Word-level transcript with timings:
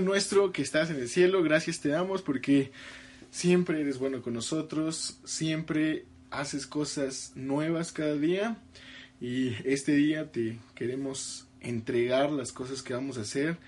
Nuestro 0.00 0.50
que 0.50 0.62
estás 0.62 0.88
en 0.88 0.96
el 0.96 1.08
cielo, 1.10 1.42
gracias 1.42 1.80
te 1.80 1.90
damos 1.90 2.22
porque 2.22 2.72
siempre 3.30 3.82
eres 3.82 3.98
bueno 3.98 4.22
con 4.22 4.32
nosotros, 4.32 5.20
siempre 5.24 6.06
haces 6.30 6.66
cosas 6.66 7.32
nuevas 7.34 7.92
cada 7.92 8.14
día 8.14 8.56
y 9.20 9.54
este 9.64 9.92
día 9.92 10.32
te 10.32 10.58
queremos 10.74 11.48
entregar 11.60 12.30
las 12.30 12.50
cosas 12.52 12.82
que 12.82 12.94
vamos 12.94 13.18
a 13.18 13.22
hacer 13.22 13.58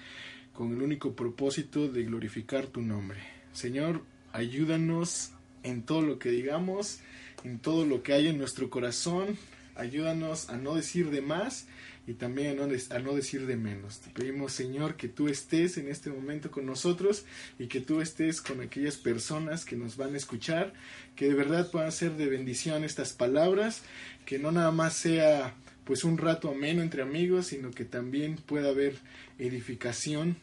con 0.54 0.72
el 0.72 0.80
único 0.80 1.14
propósito 1.14 1.88
de 1.88 2.04
glorificar 2.04 2.66
tu 2.66 2.80
nombre. 2.80 3.20
Señor, 3.52 4.02
ayúdanos 4.32 5.32
en 5.62 5.82
todo 5.82 6.00
lo 6.00 6.18
que 6.18 6.30
digamos, 6.30 7.00
en 7.44 7.58
todo 7.58 7.84
lo 7.84 8.02
que 8.02 8.14
hay 8.14 8.28
en 8.28 8.38
nuestro 8.38 8.70
corazón, 8.70 9.36
ayúdanos 9.74 10.48
a 10.48 10.56
no 10.56 10.76
decir 10.76 11.10
de 11.10 11.20
más 11.20 11.66
y 12.06 12.14
también 12.14 12.58
a 12.58 12.98
no, 12.98 13.14
decir 13.14 13.46
de 13.46 13.56
menos. 13.56 14.00
Te 14.00 14.10
pedimos, 14.10 14.52
Señor, 14.52 14.96
que 14.96 15.08
tú 15.08 15.28
estés 15.28 15.78
en 15.78 15.88
este 15.88 16.10
momento 16.10 16.50
con 16.50 16.66
nosotros 16.66 17.24
y 17.58 17.68
que 17.68 17.80
tú 17.80 18.00
estés 18.00 18.42
con 18.42 18.60
aquellas 18.60 18.96
personas 18.96 19.64
que 19.64 19.76
nos 19.76 19.96
van 19.96 20.14
a 20.14 20.16
escuchar, 20.16 20.72
que 21.14 21.28
de 21.28 21.34
verdad 21.34 21.70
puedan 21.70 21.92
ser 21.92 22.16
de 22.16 22.26
bendición 22.26 22.82
estas 22.82 23.12
palabras, 23.12 23.82
que 24.26 24.38
no 24.38 24.50
nada 24.50 24.72
más 24.72 24.94
sea 24.94 25.54
pues 25.84 26.04
un 26.04 26.18
rato 26.18 26.50
ameno 26.50 26.82
entre 26.82 27.02
amigos, 27.02 27.48
sino 27.48 27.70
que 27.70 27.84
también 27.84 28.36
pueda 28.36 28.70
haber 28.70 28.98
edificación 29.38 30.36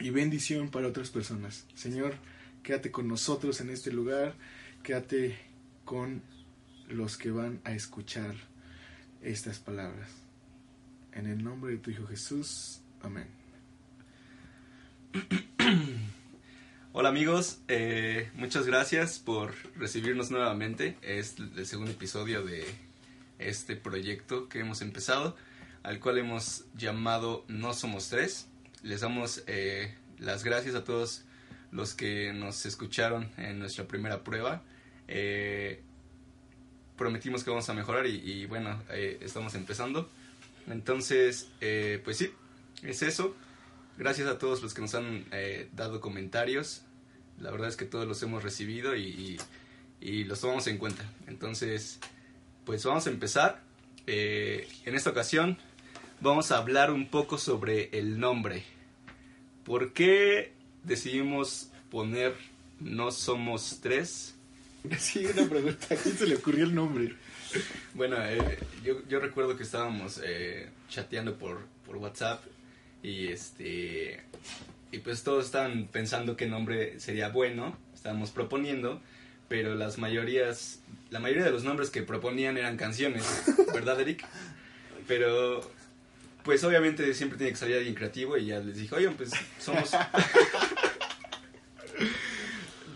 y 0.00 0.10
bendición 0.10 0.70
para 0.70 0.88
otras 0.88 1.10
personas. 1.10 1.66
Señor, 1.74 2.14
quédate 2.62 2.90
con 2.90 3.08
nosotros 3.08 3.60
en 3.60 3.70
este 3.70 3.90
lugar, 3.90 4.34
quédate 4.82 5.38
con 5.84 6.22
los 6.88 7.16
que 7.16 7.30
van 7.30 7.60
a 7.64 7.72
escuchar 7.72 8.34
estas 9.22 9.58
palabras. 9.58 10.27
En 11.18 11.26
el 11.26 11.42
nombre 11.42 11.72
de 11.72 11.78
tu 11.78 11.90
Hijo 11.90 12.06
Jesús. 12.06 12.78
Amén. 13.02 13.26
Hola 16.92 17.08
amigos, 17.08 17.58
eh, 17.66 18.30
muchas 18.34 18.66
gracias 18.66 19.18
por 19.18 19.52
recibirnos 19.76 20.30
nuevamente. 20.30 20.96
Es 21.02 21.34
el 21.40 21.66
segundo 21.66 21.90
episodio 21.90 22.44
de 22.44 22.64
este 23.40 23.74
proyecto 23.74 24.48
que 24.48 24.60
hemos 24.60 24.80
empezado, 24.80 25.34
al 25.82 25.98
cual 25.98 26.18
hemos 26.18 26.66
llamado 26.76 27.44
No 27.48 27.74
Somos 27.74 28.10
Tres. 28.10 28.46
Les 28.84 29.00
damos 29.00 29.42
eh, 29.48 29.96
las 30.20 30.44
gracias 30.44 30.76
a 30.76 30.84
todos 30.84 31.24
los 31.72 31.94
que 31.94 32.32
nos 32.32 32.64
escucharon 32.64 33.28
en 33.38 33.58
nuestra 33.58 33.88
primera 33.88 34.22
prueba. 34.22 34.62
Eh, 35.08 35.82
prometimos 36.96 37.42
que 37.42 37.50
vamos 37.50 37.68
a 37.68 37.74
mejorar 37.74 38.06
y, 38.06 38.46
bueno, 38.46 38.80
estamos 38.88 39.56
empezando. 39.56 40.08
Entonces, 40.70 41.50
eh, 41.60 42.00
pues 42.04 42.18
sí, 42.18 42.30
es 42.82 43.02
eso. 43.02 43.34
Gracias 43.96 44.28
a 44.28 44.38
todos 44.38 44.62
los 44.62 44.74
que 44.74 44.80
nos 44.80 44.94
han 44.94 45.26
eh, 45.32 45.68
dado 45.74 46.00
comentarios. 46.00 46.82
La 47.40 47.50
verdad 47.50 47.68
es 47.68 47.76
que 47.76 47.84
todos 47.84 48.06
los 48.06 48.22
hemos 48.22 48.42
recibido 48.42 48.96
y, 48.96 49.38
los 50.00 50.40
tomamos 50.40 50.66
en 50.68 50.78
cuenta. 50.78 51.04
Entonces, 51.26 51.98
pues 52.64 52.84
vamos 52.84 53.06
a 53.06 53.10
empezar. 53.10 53.62
Eh, 54.06 54.68
en 54.84 54.94
esta 54.94 55.10
ocasión 55.10 55.58
vamos 56.20 56.50
a 56.50 56.58
hablar 56.58 56.92
un 56.92 57.08
poco 57.08 57.38
sobre 57.38 57.90
el 57.98 58.18
nombre. 58.18 58.64
¿Por 59.64 59.92
qué 59.92 60.52
decidimos 60.84 61.70
poner 61.90 62.34
No 62.80 63.10
Somos 63.10 63.80
Tres? 63.82 64.37
Sí, 64.98 65.26
una 65.26 65.48
pregunta. 65.48 65.94
¿A 65.94 65.96
quién 65.96 66.16
se 66.16 66.26
le 66.26 66.36
ocurrió 66.36 66.64
el 66.64 66.74
nombre? 66.74 67.14
Bueno, 67.94 68.16
eh, 68.24 68.58
yo, 68.84 69.06
yo, 69.08 69.20
recuerdo 69.20 69.56
que 69.56 69.62
estábamos 69.62 70.20
eh, 70.22 70.68
chateando 70.88 71.36
por, 71.36 71.66
por 71.86 71.96
WhatsApp 71.96 72.44
y 73.02 73.28
este 73.28 74.22
y 74.90 74.98
pues 74.98 75.22
todos 75.22 75.46
estaban 75.46 75.86
pensando 75.86 76.36
qué 76.36 76.46
nombre 76.46 76.98
sería 76.98 77.28
bueno, 77.28 77.76
estábamos 77.94 78.30
proponiendo, 78.30 79.00
pero 79.48 79.74
las 79.74 79.98
mayorías, 79.98 80.80
la 81.10 81.20
mayoría 81.20 81.44
de 81.44 81.50
los 81.50 81.64
nombres 81.64 81.90
que 81.90 82.02
proponían 82.02 82.56
eran 82.56 82.76
canciones, 82.76 83.24
¿verdad, 83.74 84.00
Eric? 84.00 84.24
Pero 85.06 85.60
pues 86.42 86.64
obviamente 86.64 87.12
siempre 87.12 87.36
tiene 87.36 87.52
que 87.52 87.58
salir 87.58 87.76
alguien 87.76 87.94
creativo 87.94 88.36
y 88.38 88.46
ya 88.46 88.60
les 88.60 88.76
dije, 88.76 88.94
oigan, 88.94 89.14
pues 89.14 89.30
somos... 89.58 89.90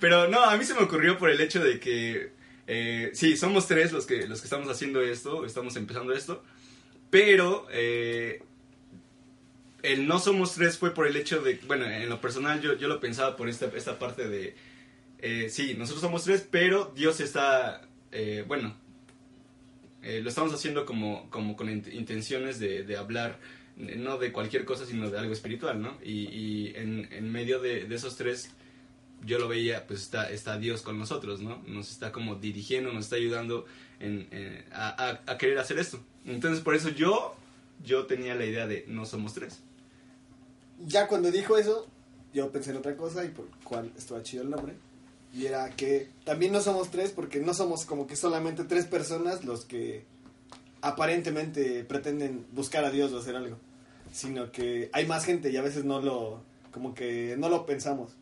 pero 0.03 0.27
no, 0.27 0.43
a 0.43 0.57
mí 0.57 0.65
se 0.65 0.75
me 0.75 0.81
ocurrió 0.81 1.17
por 1.17 1.31
el 1.31 1.41
hecho 1.41 1.63
de 1.63 1.79
que 1.79 2.33
eh, 2.67 3.13
sí, 3.15 3.37
somos 3.37 3.69
tres 3.69 3.93
los 3.93 4.05
que, 4.05 4.27
los 4.27 4.41
que 4.41 4.47
estamos 4.47 4.69
haciendo 4.69 5.01
esto, 5.01 5.47
estamos 5.47 5.77
empezando 5.77 6.13
esto, 6.13 6.43
pero 7.09 7.69
eh, 7.71 8.43
el 9.85 10.09
no 10.09 10.19
somos 10.19 10.55
tres 10.55 10.77
fue 10.77 10.93
por 10.93 11.07
el 11.07 11.15
hecho 11.15 11.41
de, 11.41 11.61
bueno, 11.69 11.87
en 11.87 12.09
lo 12.09 12.21
personal 12.21 12.61
yo, 12.61 12.77
yo 12.77 12.89
lo 12.89 12.99
pensaba 12.99 13.37
por 13.37 13.49
esta, 13.49 13.67
esta 13.77 14.01
parte 14.01 14.29
de, 14.29 14.57
eh, 15.21 15.49
sí, 15.49 15.75
nosotros 15.79 16.01
somos 16.01 16.25
tres, 16.25 16.49
pero 16.51 16.93
Dios 16.97 17.21
está, 17.21 17.87
bueno, 18.49 18.75
lo 20.03 20.29
estamos 20.29 20.53
haciendo 20.53 20.85
como, 20.85 21.31
como 21.31 21.55
con 21.55 21.71
intenciones 21.71 22.59
de, 22.59 22.97
hablar, 22.97 23.39
no 23.77 24.19
de 24.19 24.33
cualquier 24.33 24.65
cosa, 24.65 24.85
sino 24.85 25.09
de 25.11 25.17
algo 25.21 25.33
espiritual, 25.33 25.81
¿no? 25.81 25.97
Y, 26.03 26.73
en, 26.75 27.31
medio 27.31 27.61
de 27.61 27.87
esos 27.95 28.17
tres 28.17 28.51
yo 29.25 29.39
lo 29.39 29.49
veía, 29.49 29.87
pues 29.87 30.03
está, 30.03 30.31
está 30.31 30.59
Dios 30.59 30.83
con 30.83 30.99
nosotros, 30.99 31.41
¿no? 31.41 31.63
Nos 31.67 31.91
está 31.91 32.13
como 32.13 32.37
dirigiendo, 32.37 32.93
nos 32.93 33.05
está 33.05 33.17
ayudando 33.17 33.67
en, 34.01 34.29
a, 34.73 35.21
a, 35.27 35.39
querer 35.39 35.59
hacer 35.59 35.79
esto. 35.79 36.01
Entonces, 36.25 36.63
por 36.63 36.75
eso 36.75 36.89
yo, 36.89 37.35
yo 37.85 38.07
tenía 38.07 38.35
la 38.35 38.45
idea 38.45 38.67
de 38.67 38.85
no 38.89 39.07
somos 39.07 39.35
tres. 39.35 39.61
Ya 40.85 41.07
cuando 41.07 41.31
dijo 41.31 41.57
eso, 41.57 41.87
yo 42.33 42.51
pensé 42.51 42.71
en 42.71 42.79
otra 42.79 42.97
cosa 42.97 43.25
y 43.25 43.29
por 43.29 43.47
cual 43.65 43.93
estaba 43.97 44.23
chido 44.23 44.43
el 44.43 44.51
nombre. 44.51 44.75
Y 45.33 45.47
era 45.47 45.71
que 45.71 46.11
también 46.25 46.53
no 46.53 46.61
somos 46.61 46.91
tres 46.91 47.11
porque 47.11 47.41
no 47.41 47.55
somos 47.55 47.87
como 47.87 48.07
que 48.07 48.17
solamente 48.17 48.65
tres 48.65 48.85
personas 48.87 49.45
los 49.45 49.65
que 49.65 50.05
aparentemente 50.83 51.85
pretenden 51.85 52.45
buscar 52.53 52.85
a 52.85 52.91
Dios 52.91 53.13
o 53.13 53.19
hacer 53.19 53.37
algo. 53.37 53.57
Sino 54.13 54.53
que 54.53 54.91
hay 54.93 55.07
más 55.07 55.25
gente 55.25 55.51
y 55.51 55.57
a 55.57 55.63
veces 55.63 55.85
no 55.85 56.03
lo, 56.03 56.43
como 56.71 56.95
que 56.95 57.37
no 57.39 57.49
lo 57.49 57.65
pensamos. 57.65 58.13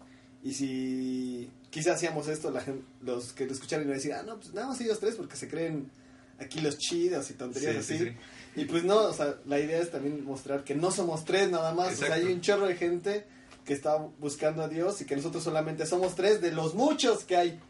Y 0.42 0.54
si 0.54 1.50
quizás 1.70 1.96
hacíamos 1.96 2.28
esto, 2.28 2.50
la 2.50 2.60
gente, 2.60 2.84
los 3.02 3.32
que 3.32 3.46
lo 3.46 3.52
escucharon 3.52 3.84
iban 3.84 3.94
a 3.94 3.96
decir, 3.96 4.12
ah, 4.14 4.22
no, 4.22 4.36
pues 4.38 4.54
nada 4.54 4.68
más 4.68 4.80
ellos 4.80 4.98
tres 4.98 5.14
porque 5.16 5.36
se 5.36 5.48
creen 5.48 5.90
aquí 6.38 6.60
los 6.60 6.78
chidos 6.78 7.30
y 7.30 7.34
tonterías 7.34 7.76
así. 7.76 8.16
Y 8.56 8.64
pues 8.64 8.84
no, 8.84 8.96
o 9.02 9.12
sea, 9.12 9.36
la 9.46 9.60
idea 9.60 9.80
es 9.80 9.90
también 9.90 10.24
mostrar 10.24 10.64
que 10.64 10.74
no 10.74 10.90
somos 10.90 11.24
tres 11.24 11.50
nada 11.50 11.74
más. 11.74 11.94
O 11.94 12.06
sea, 12.06 12.14
hay 12.14 12.24
un 12.24 12.40
chorro 12.40 12.66
de 12.66 12.76
gente 12.76 13.24
que 13.64 13.74
está 13.74 13.96
buscando 13.96 14.62
a 14.62 14.68
Dios 14.68 15.00
y 15.00 15.04
que 15.04 15.14
nosotros 15.14 15.44
solamente 15.44 15.86
somos 15.86 16.14
tres 16.14 16.40
de 16.40 16.50
los 16.50 16.74
muchos 16.74 17.24
que 17.24 17.36
hay. 17.36 17.60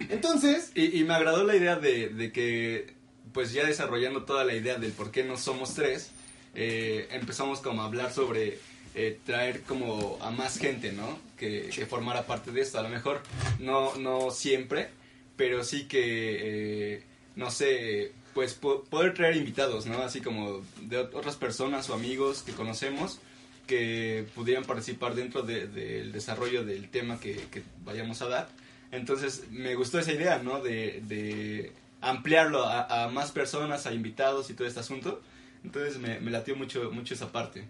Entonces... 0.00 0.72
Y, 0.74 1.02
me 1.04 1.14
agradó 1.14 1.44
la 1.44 1.56
idea 1.56 1.76
de, 1.76 2.08
de, 2.08 2.32
que, 2.32 2.94
pues 3.32 3.52
ya 3.52 3.64
desarrollando 3.64 4.24
toda 4.24 4.44
la 4.44 4.54
idea 4.54 4.76
del 4.78 4.92
por 4.92 5.10
qué 5.10 5.24
no 5.24 5.36
somos 5.36 5.74
tres, 5.74 6.10
eh, 6.54 7.08
empezamos 7.12 7.60
como 7.60 7.82
a 7.82 7.86
hablar 7.86 8.12
sobre 8.12 8.58
eh, 9.00 9.20
traer 9.24 9.62
como 9.62 10.18
a 10.20 10.32
más 10.32 10.58
gente, 10.58 10.90
¿no? 10.90 11.20
Que, 11.36 11.70
formara 11.88 12.26
parte 12.26 12.50
de 12.50 12.62
esto. 12.62 12.80
A 12.80 12.82
lo 12.82 12.88
mejor 12.88 13.22
no, 13.60 13.94
no 13.94 14.32
siempre, 14.32 14.88
pero 15.36 15.62
sí 15.62 15.84
que, 15.86 16.96
eh, 16.96 17.02
no 17.36 17.52
sé, 17.52 18.10
pues 18.34 18.54
poder 18.54 19.14
traer 19.14 19.36
invitados, 19.36 19.86
¿no? 19.86 20.02
Así 20.02 20.20
como 20.20 20.62
de 20.82 20.98
otras 20.98 21.36
personas 21.36 21.88
o 21.90 21.94
amigos 21.94 22.42
que 22.42 22.50
conocemos 22.50 23.20
que 23.68 24.26
pudieran 24.34 24.64
participar 24.64 25.14
dentro 25.14 25.42
del 25.42 26.10
desarrollo 26.10 26.64
del 26.64 26.88
tema 26.88 27.20
que, 27.20 27.40
vayamos 27.84 28.20
a 28.22 28.28
dar. 28.28 28.48
Entonces 28.90 29.44
me 29.52 29.76
gustó 29.76 30.00
esa 30.00 30.12
idea, 30.12 30.40
¿no? 30.42 30.60
De, 30.60 31.72
ampliarlo 32.00 32.64
a, 32.64 33.08
más 33.12 33.30
personas, 33.30 33.86
a 33.86 33.92
invitados 33.92 34.50
y 34.50 34.54
todo 34.54 34.66
este 34.66 34.80
asunto. 34.80 35.22
Entonces 35.62 35.98
me, 35.98 36.18
me 36.18 36.32
latió 36.32 36.56
mucho, 36.56 36.90
mucho 36.90 37.14
esa 37.14 37.30
parte. 37.30 37.64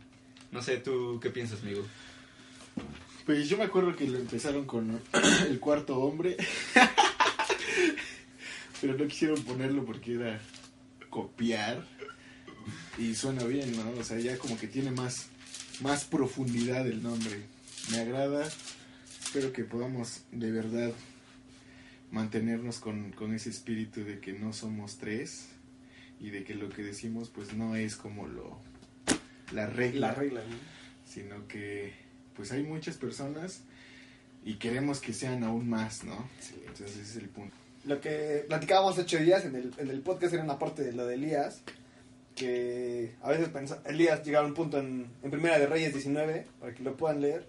No 0.50 0.62
sé, 0.62 0.78
¿tú 0.78 1.18
qué 1.20 1.30
piensas, 1.30 1.62
amigo? 1.62 1.84
Pues 3.26 3.48
yo 3.48 3.58
me 3.58 3.64
acuerdo 3.64 3.94
que 3.94 4.06
lo 4.06 4.18
empezaron 4.18 4.64
con 4.64 5.00
el 5.48 5.60
cuarto 5.60 5.98
hombre. 5.98 6.36
Pero 8.80 8.96
no 8.96 9.06
quisieron 9.06 9.42
ponerlo 9.42 9.84
porque 9.84 10.14
era 10.14 10.40
copiar. 11.10 11.86
Y 12.96 13.14
suena 13.14 13.44
bien, 13.44 13.76
¿no? 13.76 14.00
O 14.00 14.04
sea, 14.04 14.18
ya 14.18 14.38
como 14.38 14.58
que 14.58 14.66
tiene 14.66 14.90
más, 14.90 15.26
más 15.80 16.04
profundidad 16.04 16.86
el 16.86 17.02
nombre. 17.02 17.42
Me 17.90 18.00
agrada. 18.00 18.48
Espero 19.22 19.52
que 19.52 19.64
podamos 19.64 20.22
de 20.32 20.50
verdad 20.50 20.92
mantenernos 22.10 22.78
con, 22.78 23.12
con 23.12 23.34
ese 23.34 23.50
espíritu 23.50 24.04
de 24.04 24.20
que 24.20 24.32
no 24.32 24.54
somos 24.54 24.96
tres 24.96 25.48
y 26.18 26.30
de 26.30 26.44
que 26.44 26.54
lo 26.54 26.70
que 26.70 26.82
decimos 26.82 27.28
pues 27.28 27.52
no 27.52 27.76
es 27.76 27.96
como 27.96 28.26
lo 28.26 28.58
la 29.52 29.66
regla, 29.66 30.12
regla 30.14 30.42
sino 31.06 31.46
que 31.48 31.92
pues 32.36 32.52
hay 32.52 32.62
muchas 32.62 32.96
personas 32.96 33.62
y 34.44 34.54
queremos 34.54 35.00
que 35.00 35.12
sean 35.12 35.42
aún 35.42 35.68
más, 35.68 36.04
¿no? 36.04 36.28
Entonces 36.66 36.96
ese 36.96 37.02
es 37.02 37.16
el 37.16 37.28
punto. 37.28 37.56
Lo 37.84 38.00
que 38.00 38.44
platicábamos 38.48 38.98
ocho 38.98 39.18
días 39.18 39.44
en 39.44 39.56
el, 39.56 39.72
en 39.78 39.90
el 39.90 40.00
podcast 40.00 40.34
era 40.34 40.44
una 40.44 40.58
parte 40.58 40.82
de 40.82 40.92
lo 40.92 41.06
de 41.06 41.14
Elías, 41.14 41.62
que 42.36 43.14
a 43.22 43.30
veces 43.30 43.48
pensa, 43.48 43.82
Elías 43.84 44.24
llegaba 44.24 44.44
a 44.44 44.48
un 44.48 44.54
punto 44.54 44.78
en, 44.78 45.06
en 45.22 45.30
Primera 45.30 45.58
de 45.58 45.66
Reyes 45.66 45.92
19, 45.92 46.46
para 46.60 46.74
que 46.74 46.82
lo 46.82 46.96
puedan 46.96 47.20
leer, 47.20 47.46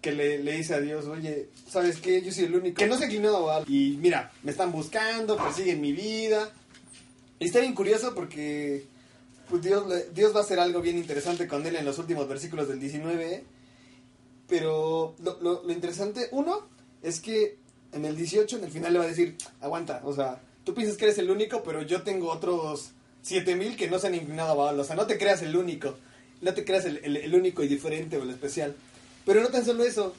que 0.00 0.12
le, 0.12 0.38
le 0.38 0.56
dice 0.56 0.74
a 0.74 0.80
Dios, 0.80 1.06
oye, 1.06 1.48
¿sabes 1.68 1.98
qué? 1.98 2.22
Yo 2.22 2.32
soy 2.32 2.44
el 2.44 2.56
único 2.56 2.78
que 2.78 2.86
no 2.86 2.96
se 2.96 3.04
ha 3.04 3.06
inclinado 3.06 3.50
a. 3.50 3.64
Y 3.66 3.98
mira, 4.00 4.32
me 4.42 4.50
están 4.50 4.72
buscando, 4.72 5.36
persiguen 5.36 5.80
mi 5.80 5.92
vida. 5.92 6.50
Y 7.38 7.46
está 7.46 7.60
bien 7.60 7.74
curioso 7.74 8.14
porque 8.14 8.84
pues 9.48 9.62
Dios, 9.62 10.34
va 10.34 10.40
a 10.40 10.42
hacer 10.42 10.60
algo 10.60 10.80
bien 10.80 10.98
interesante 10.98 11.48
con 11.48 11.66
él 11.66 11.76
en 11.76 11.84
los 11.84 11.98
últimos 11.98 12.28
versículos 12.28 12.68
del 12.68 12.80
19. 12.80 13.44
Pero 14.48 15.14
lo, 15.20 15.70
interesante, 15.70 16.28
uno, 16.32 16.66
es 17.02 17.20
que 17.20 17.58
en 17.92 18.04
el 18.04 18.16
18, 18.16 18.58
en 18.58 18.64
el 18.64 18.70
final 18.70 18.92
le 18.92 18.98
va 18.98 19.04
a 19.04 19.08
decir, 19.08 19.36
aguanta, 19.60 20.00
o 20.04 20.14
sea, 20.14 20.40
tú 20.64 20.74
piensas 20.74 20.96
que 20.96 21.06
eres 21.06 21.18
el 21.18 21.30
único, 21.30 21.62
pero 21.62 21.82
yo 21.82 22.02
tengo 22.02 22.30
otros 22.30 22.90
7000 23.22 23.76
que 23.76 23.88
no 23.88 23.98
se 23.98 24.06
han 24.06 24.14
inclinado 24.14 24.52
a 24.52 24.54
Baal. 24.54 24.80
O 24.80 24.84
sea, 24.84 24.96
no 24.96 25.06
te 25.06 25.18
creas 25.18 25.42
el 25.42 25.56
único, 25.56 25.96
no 26.40 26.54
te 26.54 26.64
creas 26.64 26.84
el, 26.84 27.34
único 27.34 27.62
y 27.62 27.68
diferente 27.68 28.16
o 28.16 28.22
el 28.22 28.30
especial. 28.30 28.74
Pero 29.24 29.42
no 29.42 29.48
tan 29.48 29.64
solo 29.64 29.84
eso, 29.84 30.14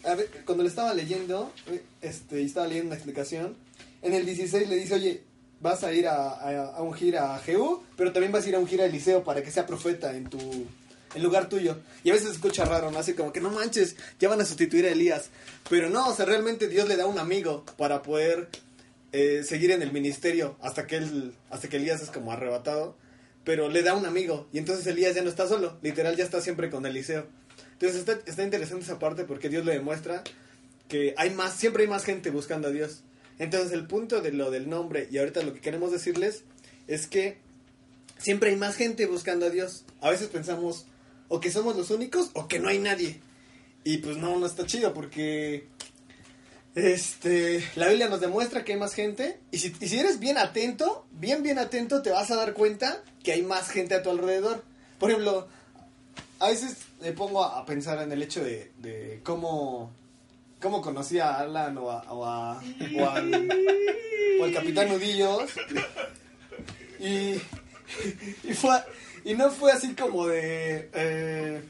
cuando 0.45 0.63
le 0.63 0.69
estaba 0.69 0.93
leyendo, 0.93 1.51
eh, 1.67 1.81
este, 2.01 2.41
y 2.41 2.45
estaba 2.45 2.67
leyendo 2.67 2.89
una 2.89 2.95
explicación, 2.95 3.55
en 4.01 4.13
el 4.13 4.25
16 4.25 4.69
le 4.69 4.75
dice, 4.75 4.93
oye, 4.93 5.23
vas 5.61 5.83
a 5.83 5.93
ir 5.93 6.07
a, 6.07 6.29
a, 6.31 6.65
a 6.75 6.81
ungir 6.81 7.17
a 7.17 7.37
Jehú, 7.39 7.83
pero 7.95 8.11
también 8.11 8.31
vas 8.31 8.45
a 8.45 8.49
ir 8.49 8.55
a 8.55 8.59
ungir 8.59 8.81
a 8.81 8.85
Eliseo 8.85 9.23
para 9.23 9.43
que 9.43 9.51
sea 9.51 9.65
profeta 9.65 10.15
en 10.15 10.29
tu 10.29 10.67
en 11.15 11.23
lugar 11.23 11.49
tuyo. 11.49 11.77
Y 12.03 12.09
a 12.09 12.13
veces 12.13 12.31
escucha 12.31 12.65
raro, 12.65 12.91
¿no? 12.91 12.99
Así 12.99 13.13
como 13.13 13.33
que 13.33 13.41
no 13.41 13.49
manches, 13.49 13.95
ya 14.19 14.29
van 14.29 14.41
a 14.41 14.45
sustituir 14.45 14.85
a 14.85 14.89
Elías. 14.89 15.29
Pero 15.69 15.89
no, 15.89 16.09
o 16.09 16.15
sea, 16.15 16.25
realmente 16.25 16.67
Dios 16.67 16.87
le 16.87 16.97
da 16.97 17.05
un 17.05 17.19
amigo 17.19 17.65
para 17.77 18.01
poder 18.01 18.49
eh, 19.11 19.43
seguir 19.43 19.71
en 19.71 19.81
el 19.81 19.91
ministerio 19.91 20.57
hasta 20.61 20.85
que 20.85 20.97
él, 20.97 21.33
hasta 21.49 21.67
que 21.67 21.77
Elías 21.77 22.01
es 22.01 22.09
como 22.09 22.31
arrebatado. 22.31 22.95
Pero 23.43 23.69
le 23.69 23.81
da 23.81 23.95
un 23.95 24.05
amigo 24.05 24.47
y 24.51 24.59
entonces 24.59 24.85
Elías 24.85 25.15
ya 25.15 25.23
no 25.23 25.29
está 25.29 25.47
solo, 25.47 25.77
literal 25.81 26.15
ya 26.15 26.23
está 26.23 26.41
siempre 26.41 26.69
con 26.69 26.85
Eliseo. 26.85 27.25
Entonces 27.73 27.99
está, 27.99 28.19
está 28.29 28.43
interesante 28.43 28.83
esa 28.83 28.99
parte 28.99 29.23
porque 29.23 29.49
Dios 29.49 29.65
le 29.65 29.73
demuestra 29.73 30.23
que 30.87 31.15
hay 31.17 31.29
más, 31.31 31.53
siempre 31.53 31.83
hay 31.83 31.89
más 31.89 32.03
gente 32.03 32.29
buscando 32.29 32.67
a 32.67 32.71
Dios. 32.71 33.01
Entonces 33.39 33.71
el 33.71 33.87
punto 33.87 34.21
de 34.21 34.31
lo 34.31 34.51
del 34.51 34.69
nombre 34.69 35.07
y 35.09 35.17
ahorita 35.17 35.41
lo 35.41 35.53
que 35.53 35.61
queremos 35.61 35.91
decirles 35.91 36.43
es 36.87 37.07
que 37.07 37.37
siempre 38.17 38.49
hay 38.49 38.57
más 38.57 38.75
gente 38.75 39.05
buscando 39.05 39.45
a 39.45 39.49
Dios. 39.49 39.85
A 40.01 40.09
veces 40.09 40.27
pensamos 40.27 40.85
o 41.29 41.39
que 41.39 41.51
somos 41.51 41.75
los 41.75 41.89
únicos 41.89 42.31
o 42.33 42.47
que 42.47 42.59
no 42.59 42.67
hay 42.67 42.79
nadie. 42.79 43.19
Y 43.83 43.99
pues 43.99 44.17
no, 44.17 44.37
no 44.37 44.45
está 44.45 44.65
chido 44.65 44.93
porque 44.93 45.67
este, 46.75 47.63
la 47.75 47.87
Biblia 47.87 48.09
nos 48.09 48.19
demuestra 48.19 48.63
que 48.63 48.73
hay 48.73 48.79
más 48.79 48.93
gente 48.93 49.39
y 49.51 49.59
si, 49.59 49.97
eres 49.97 50.19
bien 50.19 50.37
atento, 50.37 51.05
bien 51.11 51.41
bien 51.41 51.59
atento, 51.59 52.01
te 52.01 52.11
vas 52.11 52.29
a 52.31 52.35
dar 52.35 52.53
cuenta 52.53 53.03
que 53.23 53.31
hay 53.31 53.41
más 53.41 53.69
gente 53.69 53.95
a 53.95 54.03
tu 54.03 54.09
alrededor. 54.09 54.63
Por 54.99 55.11
ejemplo, 55.11 55.47
a 56.39 56.49
veces 56.49 56.75
me 57.01 57.13
pongo 57.13 57.43
a, 57.43 57.59
a 57.59 57.65
pensar 57.65 58.01
en 58.01 58.11
el 58.11 58.21
hecho 58.21 58.43
de, 58.43 58.71
de 58.79 59.21
cómo, 59.23 59.91
cómo 60.61 60.81
conocí 60.81 61.19
a 61.19 61.37
Alan 61.39 61.77
o, 61.77 61.91
a, 61.91 62.01
o, 62.11 62.25
a- 62.25 62.61
o 62.97 63.09
al, 63.09 63.49
o 64.39 64.43
al 64.43 64.53
Capitán 64.53 64.89
Nudillos. 64.89 65.51
Y, 66.99 67.35
y, 68.43 68.53
fue, 68.53 68.77
y 69.23 69.33
no 69.35 69.49
fue 69.51 69.71
así 69.71 69.93
como 69.95 70.27
de... 70.27 70.89
eh, 70.93 71.61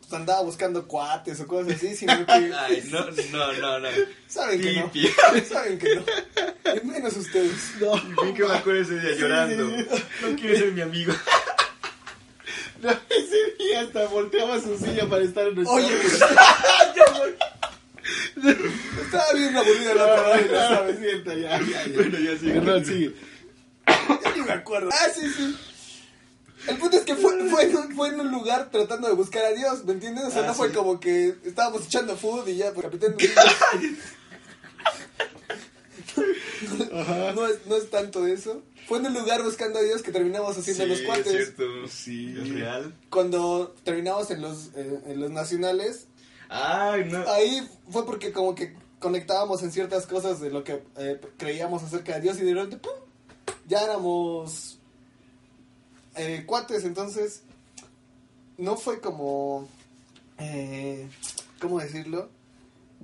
pues 0.00 0.12
andaba 0.20 0.42
buscando 0.42 0.86
cuates 0.88 1.40
o 1.40 1.46
cosas 1.46 1.74
así, 1.76 1.94
sino 1.94 2.26
que... 2.26 2.32
Ay, 2.58 2.82
no, 2.90 3.06
no, 3.32 3.52
no, 3.54 3.78
no. 3.80 3.88
Saben 4.28 4.60
que 4.60 4.74
no. 4.74 4.90
Saben 5.48 5.78
que 5.78 5.94
no. 5.96 6.02
Y 6.82 6.86
menos 6.86 7.16
ustedes. 7.16 7.72
Vi 8.22 8.34
que 8.34 8.44
me 8.44 8.54
acuerdo 8.54 8.82
ese 8.82 8.98
día 9.00 9.16
llorando. 9.16 9.64
No 9.66 10.36
quiero 10.38 10.56
ser 10.58 10.72
mi 10.72 10.80
amigo. 10.82 11.12
No, 12.82 12.90
ese 12.90 13.54
día 13.58 13.80
hasta 13.82 14.06
volteaba 14.08 14.60
su 14.60 14.76
silla 14.78 15.06
para 15.08 15.22
estar 15.22 15.46
en 15.46 15.54
nuestro... 15.54 15.74
Oye, 15.76 15.88
estaba 19.04 19.32
bien 19.34 19.56
aburrida 19.56 19.94
la 19.94 20.06
no, 20.06 20.22
palabra, 20.22 20.46
no, 20.50 20.76
¿sabes? 20.76 20.94
es 20.94 21.00
cierto, 21.00 21.32
ya, 21.34 21.60
ya, 21.60 21.86
ya. 21.86 21.92
Bueno, 21.94 22.18
ya 22.18 22.38
sigue. 22.38 22.52
Perdón, 22.54 22.84
sigue. 22.84 23.14
Ya 23.86 24.32
ni 24.36 24.42
me 24.42 24.52
acuerdo. 24.52 24.90
Ah, 24.92 25.08
sí, 25.14 25.28
sí. 25.36 25.56
El 26.68 26.76
punto 26.76 26.96
es 26.98 27.04
que 27.04 27.14
fue, 27.16 27.48
fue, 27.48 27.62
en 27.64 27.76
un, 27.76 27.94
fue 27.96 28.08
en 28.08 28.20
un 28.20 28.30
lugar 28.30 28.68
tratando 28.70 29.08
de 29.08 29.14
buscar 29.14 29.44
a 29.46 29.52
Dios, 29.52 29.84
¿me 29.86 29.92
entiendes? 29.94 30.24
O 30.26 30.30
sea, 30.30 30.42
Ah, 30.44 30.46
no 30.48 30.54
fue 30.54 30.70
como 30.72 31.00
que 31.00 31.34
estábamos 31.44 31.86
echando 31.86 32.16
food 32.16 32.46
y 32.48 32.56
ya, 32.56 32.72
pues 32.72 32.84
capitán. 32.84 33.16
Ajá. 36.92 37.32
No 37.32 37.46
es, 37.46 37.66
no 37.66 37.76
es 37.76 37.90
tanto 37.90 38.26
eso. 38.26 38.62
Fue 38.86 38.98
en 38.98 39.06
un 39.06 39.14
lugar 39.14 39.42
buscando 39.42 39.78
a 39.78 39.82
Dios 39.82 40.02
que 40.02 40.10
terminamos 40.12 40.58
haciendo 40.58 40.84
los 40.86 41.00
es 41.00 41.06
cuates. 41.06 41.32
cierto. 41.32 41.64
Sí. 41.88 42.34
Es 42.40 42.48
real. 42.50 42.94
Cuando 43.08 43.74
terminamos 43.84 44.30
en 44.30 44.42
los, 44.42 44.70
eh, 44.74 45.00
en 45.06 45.20
los 45.20 45.30
nacionales, 45.30 46.06
Ahí 46.50 47.68
fue 47.90 48.04
porque 48.04 48.32
como 48.32 48.54
que 48.54 48.74
conectábamos 48.98 49.62
en 49.62 49.72
ciertas 49.72 50.06
cosas 50.06 50.40
de 50.40 50.50
lo 50.50 50.62
que 50.62 50.82
eh, 50.96 51.20
creíamos 51.38 51.82
acerca 51.82 52.14
de 52.14 52.20
Dios 52.20 52.38
y 52.38 52.44
de 52.44 52.54
repente 52.54 52.76
¡pum! 52.76 52.92
ya 53.66 53.82
éramos 53.82 54.78
eh, 56.16 56.44
cuates 56.46 56.84
entonces 56.84 57.42
no 58.58 58.76
fue 58.76 59.00
como 59.00 59.68
eh, 60.38 61.08
cómo 61.60 61.80
decirlo 61.80 62.28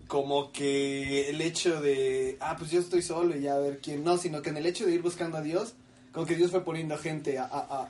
como 0.07 0.53
que 0.53 1.31
el 1.31 1.41
hecho 1.41 1.81
de 1.81 2.37
ah 2.41 2.57
pues 2.59 2.71
yo 2.71 2.81
estoy 2.81 3.01
solo 3.01 3.35
y 3.37 3.43
ya 3.43 3.55
a 3.55 3.59
ver 3.59 3.81
quién 3.81 4.05
no 4.05 4.19
sino 4.19 4.43
que 4.43 4.51
en 4.51 4.59
el 4.59 4.67
hecho 4.67 4.85
de 4.87 4.93
ir 4.93 5.03
buscando 5.03 5.39
a 5.39 5.43
Dios 5.43 5.75
como 6.13 6.27
que 6.27 6.37
Dios 6.37 6.51
fue 6.51 6.65
poniendo 6.65 6.99
gente 6.99 7.39
a, 7.39 7.89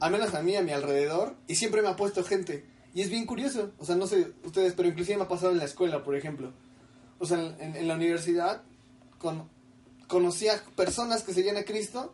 a, 0.00 0.10
menos 0.10 0.34
a 0.34 0.42
mí 0.42 0.56
a 0.56 0.62
mi 0.62 0.72
alrededor 0.72 1.36
y 1.46 1.54
siempre 1.54 1.80
me 1.80 1.88
ha 1.88 1.96
puesto 1.96 2.22
gente 2.22 2.66
y 2.94 3.02
es 3.02 3.10
bien 3.10 3.26
curioso 3.26 3.72
o 3.78 3.84
sea 3.84 3.96
no 3.96 4.06
sé 4.06 4.32
ustedes 4.44 4.74
pero 4.74 4.88
inclusive 4.88 5.18
me 5.18 5.24
ha 5.24 5.28
pasado 5.28 5.52
en 5.52 5.58
la 5.58 5.64
escuela 5.64 6.02
por 6.02 6.16
ejemplo. 6.16 6.52
O 7.18 7.26
sea 7.26 7.38
en, 7.58 7.86
la 7.86 7.94
universidad 7.94 8.62
con, 9.18 9.48
conocía 10.08 10.62
personas 10.74 11.22
que 11.22 11.34
seguían 11.34 11.56
a 11.56 11.64
Cristo 11.64 12.12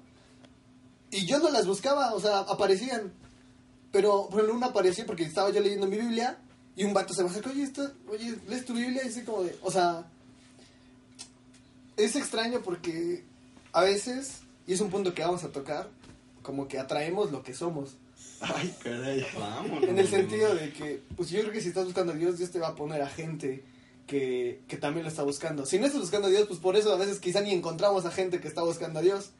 y 1.11 1.25
yo 1.27 1.39
no 1.39 1.51
las 1.51 1.67
buscaba 1.67 2.13
o 2.15 2.21
sea 2.21 2.41
aparecían. 2.41 3.13
Pero 3.93 4.27
por 4.29 4.41
ejemplo 4.41 4.57
una 4.57 4.67
apareció 4.67 5.07
porque 5.07 5.25
estaba 5.25 5.51
yo 5.51 5.61
leyendo 5.61 5.87
mi 5.87 5.97
Biblia 5.97 6.39
y 6.75 6.85
un 6.85 6.93
vato 6.93 7.15
se 7.15 7.23
me 7.23 7.31
acercó 7.31 7.51
oye 7.51 7.63
esto 7.63 7.91
oye 8.09 8.37
lees 8.49 8.65
tu 8.65 8.75
Biblia 8.75 9.03
y 9.05 9.09
así 9.09 9.23
como 9.23 9.43
de 9.45 9.57
o 9.63 9.71
sea 9.71 10.07
es 11.97 12.17
extraño 12.17 12.61
porque 12.61 13.25
a 13.73 13.83
veces 13.83 14.41
y 14.67 14.75
es 14.75 14.81
un 14.81 14.91
punto 14.91 15.15
que 15.15 15.23
vamos 15.23 15.45
a 15.45 15.49
tocar 15.49 15.89
como 16.43 16.69
que 16.69 16.79
atraemos 16.79 17.33
lo 17.33 17.43
que 17.43 17.55
somos 17.55 17.97
Ay, 18.41 18.75
caray. 18.83 19.27
Vámonos. 19.39 19.89
en 19.89 19.99
el 19.99 20.09
sentido 20.09 20.55
de 20.55 20.73
que, 20.73 21.03
pues 21.17 21.31
yo 21.31 21.41
creo 21.41 21.53
que 21.53 21.61
si 21.61 21.69
estás 21.69 21.85
buscando 21.85 22.13
a 22.13 22.17
Dios, 22.17 22.39
Dios 22.39 22.51
te 22.51 22.59
va 22.59 22.69
a 22.69 22.75
poner 22.75 23.03
a 23.03 23.09
gente 23.09 23.65
que, 24.07 24.61
que 24.69 24.77
también 24.77 25.05
lo 25.05 25.11
está 25.11 25.23
buscando. 25.23 25.67
Si 25.67 25.79
no 25.79 25.87
estás 25.87 26.01
buscando 26.01 26.29
a 26.29 26.31
Dios, 26.31 26.47
pues 26.47 26.61
por 26.61 26.77
eso 26.77 26.93
a 26.93 26.97
veces 26.97 27.19
quizá 27.19 27.41
ni 27.41 27.53
encontramos 27.53 28.05
a 28.05 28.11
gente 28.11 28.41
que 28.41 28.49
está 28.49 28.63
buscando 28.63 28.99
a 28.99 29.03
Dios. 29.03 29.31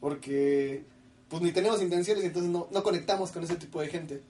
Porque 0.00 0.84
pues 1.28 1.42
ni 1.42 1.52
tenemos 1.52 1.80
intenciones 1.80 2.24
y 2.24 2.26
entonces 2.26 2.50
no, 2.50 2.68
no 2.72 2.82
conectamos 2.82 3.30
con 3.30 3.44
ese 3.44 3.54
tipo 3.54 3.80
de 3.80 3.88
gente. 3.88 4.22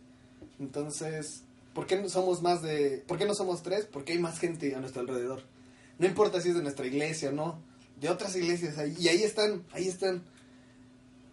Entonces, 0.58 1.42
¿por 1.72 1.86
qué 1.86 1.96
no 1.96 2.08
somos 2.10 2.42
más 2.42 2.60
de... 2.60 3.02
¿Por 3.06 3.16
qué 3.16 3.24
no 3.24 3.34
somos 3.34 3.62
tres? 3.62 3.86
Porque 3.86 4.12
hay 4.12 4.18
más 4.18 4.38
gente 4.38 4.74
a 4.74 4.80
nuestro 4.80 5.00
alrededor. 5.00 5.42
No 5.98 6.06
importa 6.06 6.42
si 6.42 6.50
es 6.50 6.54
de 6.54 6.62
nuestra 6.62 6.86
iglesia 6.86 7.30
o 7.30 7.32
no. 7.32 7.58
De 7.98 8.10
otras 8.10 8.36
iglesias 8.36 8.76
ahí. 8.76 8.94
Y 8.98 9.08
ahí 9.08 9.22
están, 9.22 9.64
ahí 9.72 9.88
están. 9.88 10.22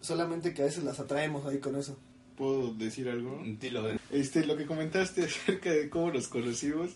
Solamente 0.00 0.54
que 0.54 0.62
a 0.62 0.64
veces 0.64 0.84
las 0.84 1.00
atraemos 1.00 1.44
ahí 1.44 1.58
con 1.58 1.76
eso. 1.76 1.98
¿Puedo 2.38 2.72
decir 2.72 3.08
algo? 3.08 3.42
Dilo. 3.60 3.90
Este, 4.12 4.46
lo 4.46 4.56
que 4.56 4.64
comentaste 4.64 5.24
acerca 5.24 5.72
de 5.72 5.90
cómo 5.90 6.12
nos 6.12 6.28
conocimos. 6.28 6.92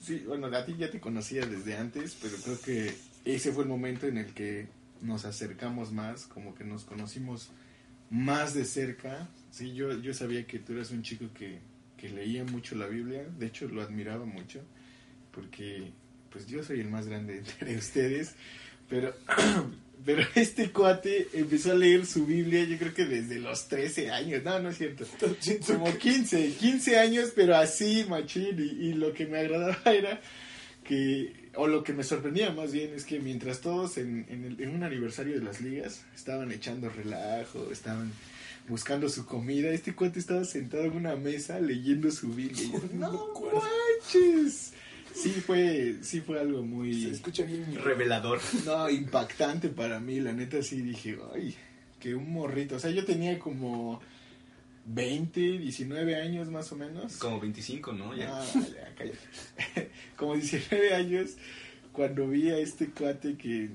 Sí, 0.00 0.22
bueno, 0.24 0.46
a 0.46 0.64
ti 0.64 0.76
ya 0.78 0.88
te 0.88 1.00
conocía 1.00 1.44
desde 1.44 1.76
antes, 1.76 2.16
pero 2.22 2.36
creo 2.36 2.60
que 2.60 2.94
ese 3.24 3.52
fue 3.52 3.64
el 3.64 3.68
momento 3.68 4.06
en 4.06 4.18
el 4.18 4.32
que 4.32 4.68
nos 5.02 5.24
acercamos 5.24 5.92
más, 5.92 6.26
como 6.26 6.54
que 6.54 6.62
nos 6.62 6.84
conocimos 6.84 7.50
más 8.08 8.54
de 8.54 8.64
cerca. 8.64 9.28
Sí, 9.50 9.74
yo, 9.74 10.00
yo 10.00 10.14
sabía 10.14 10.46
que 10.46 10.60
tú 10.60 10.74
eras 10.74 10.92
un 10.92 11.02
chico 11.02 11.26
que, 11.34 11.58
que 11.96 12.08
leía 12.08 12.44
mucho 12.44 12.76
la 12.76 12.86
Biblia, 12.86 13.26
de 13.36 13.46
hecho 13.46 13.66
lo 13.66 13.82
admiraba 13.82 14.24
mucho, 14.26 14.60
porque 15.32 15.90
pues 16.30 16.46
yo 16.46 16.62
soy 16.62 16.78
el 16.78 16.88
más 16.88 17.08
grande 17.08 17.38
entre 17.58 17.76
ustedes, 17.76 18.36
pero, 18.88 19.12
pero 20.04 20.22
este 20.34 20.70
cuate 20.70 21.28
empezó 21.32 21.72
a 21.72 21.74
leer 21.74 22.06
su 22.06 22.24
Biblia 22.26 22.64
yo 22.64 22.78
creo 22.78 22.94
que 22.94 23.04
desde 23.04 23.38
los 23.40 23.68
13 23.68 24.10
años, 24.10 24.42
no, 24.44 24.58
no 24.60 24.70
es 24.70 24.78
cierto, 24.78 25.04
como 25.66 25.96
15, 25.96 26.52
15 26.54 26.98
años, 26.98 27.32
pero 27.34 27.56
así, 27.56 28.04
machín, 28.08 28.56
y, 28.58 28.86
y 28.88 28.92
lo 28.94 29.12
que 29.12 29.26
me 29.26 29.38
agradaba 29.38 29.78
era 29.92 30.20
que, 30.84 31.50
o 31.54 31.66
lo 31.66 31.82
que 31.84 31.92
me 31.92 32.02
sorprendía 32.04 32.50
más 32.52 32.72
bien, 32.72 32.92
es 32.94 33.04
que 33.04 33.18
mientras 33.20 33.60
todos 33.60 33.98
en, 33.98 34.24
en, 34.28 34.44
el- 34.44 34.60
en 34.60 34.70
un 34.70 34.82
aniversario 34.82 35.34
de 35.34 35.44
las 35.44 35.60
ligas 35.60 36.02
estaban 36.14 36.50
echando 36.52 36.88
relajo, 36.88 37.68
estaban 37.70 38.10
buscando 38.68 39.08
su 39.08 39.24
comida, 39.26 39.70
este 39.70 39.94
cuate 39.94 40.18
estaba 40.18 40.44
sentado 40.44 40.84
en 40.84 40.92
una 40.92 41.16
mesa 41.16 41.58
leyendo 41.60 42.10
su 42.10 42.28
Biblia. 42.34 42.62
Y 42.64 42.70
yo, 42.72 42.80
no 42.94 43.32
manches. 43.52 44.72
Sí 45.22 45.30
fue, 45.30 45.96
sí 46.02 46.20
fue 46.20 46.38
algo 46.40 46.58
Se 46.60 46.64
muy 46.66 47.06
escucha 47.06 47.42
bien. 47.44 47.74
Revelador. 47.82 48.40
no, 48.66 48.88
impactante 48.90 49.68
para 49.68 49.98
mí, 50.00 50.20
la 50.20 50.32
neta 50.32 50.62
sí 50.62 50.80
dije, 50.82 51.18
ay, 51.34 51.54
que 52.00 52.14
un 52.14 52.30
morrito, 52.32 52.76
o 52.76 52.78
sea, 52.78 52.90
yo 52.90 53.04
tenía 53.04 53.38
como 53.38 54.00
20, 54.86 55.58
19 55.58 56.16
años 56.16 56.50
más 56.50 56.70
o 56.72 56.76
menos. 56.76 57.16
Como 57.16 57.40
25, 57.40 57.92
¿no? 57.92 58.16
Ya. 58.16 58.40
Ah, 58.40 58.46
ya, 58.54 58.94
cállate. 58.96 59.90
como 60.16 60.34
19 60.34 60.94
años 60.94 61.36
cuando 61.92 62.28
vi 62.28 62.50
a 62.50 62.58
este 62.58 62.90
cuate 62.90 63.36
que, 63.36 63.70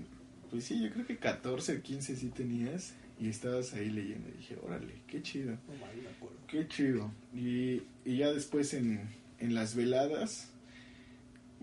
pues 0.49 0.63
sí, 0.63 0.81
yo 0.81 0.91
creo 0.91 1.05
que 1.05 1.17
14 1.17 1.77
o 1.77 1.81
15 1.81 2.15
sí 2.15 2.27
tenías 2.29 2.93
y 3.19 3.27
estabas 3.29 3.73
ahí 3.73 3.89
leyendo. 3.89 4.29
Y 4.29 4.37
dije, 4.37 4.57
órale, 4.63 4.93
qué 5.07 5.21
chido, 5.21 5.51
No 5.67 5.75
mal, 5.81 5.95
me 6.01 6.09
acuerdo. 6.09 6.37
qué 6.47 6.67
chido. 6.67 7.11
Y, 7.35 7.81
y 8.05 8.17
ya 8.17 8.31
después 8.31 8.73
en, 8.73 9.09
en 9.39 9.53
las 9.53 9.75
veladas, 9.75 10.49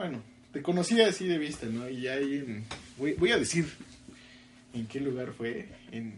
bueno, 0.00 0.22
te 0.52 0.62
conocía 0.62 1.08
así 1.08 1.26
de 1.28 1.36
vista, 1.36 1.66
¿no? 1.66 1.88
Y 1.90 2.00
ya 2.02 2.14
ahí 2.14 2.36
en, 2.38 2.64
voy, 2.96 3.12
voy 3.14 3.32
a 3.32 3.36
decir 3.38 3.66
en 4.72 4.86
qué 4.86 4.98
lugar 5.00 5.32
fue, 5.36 5.68
en 5.92 6.14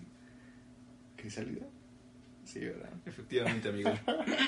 Crisálida. 1.16 1.66
Sí, 2.44 2.60
¿verdad? 2.60 2.90
Efectivamente, 3.06 3.68
amigo. 3.70 3.90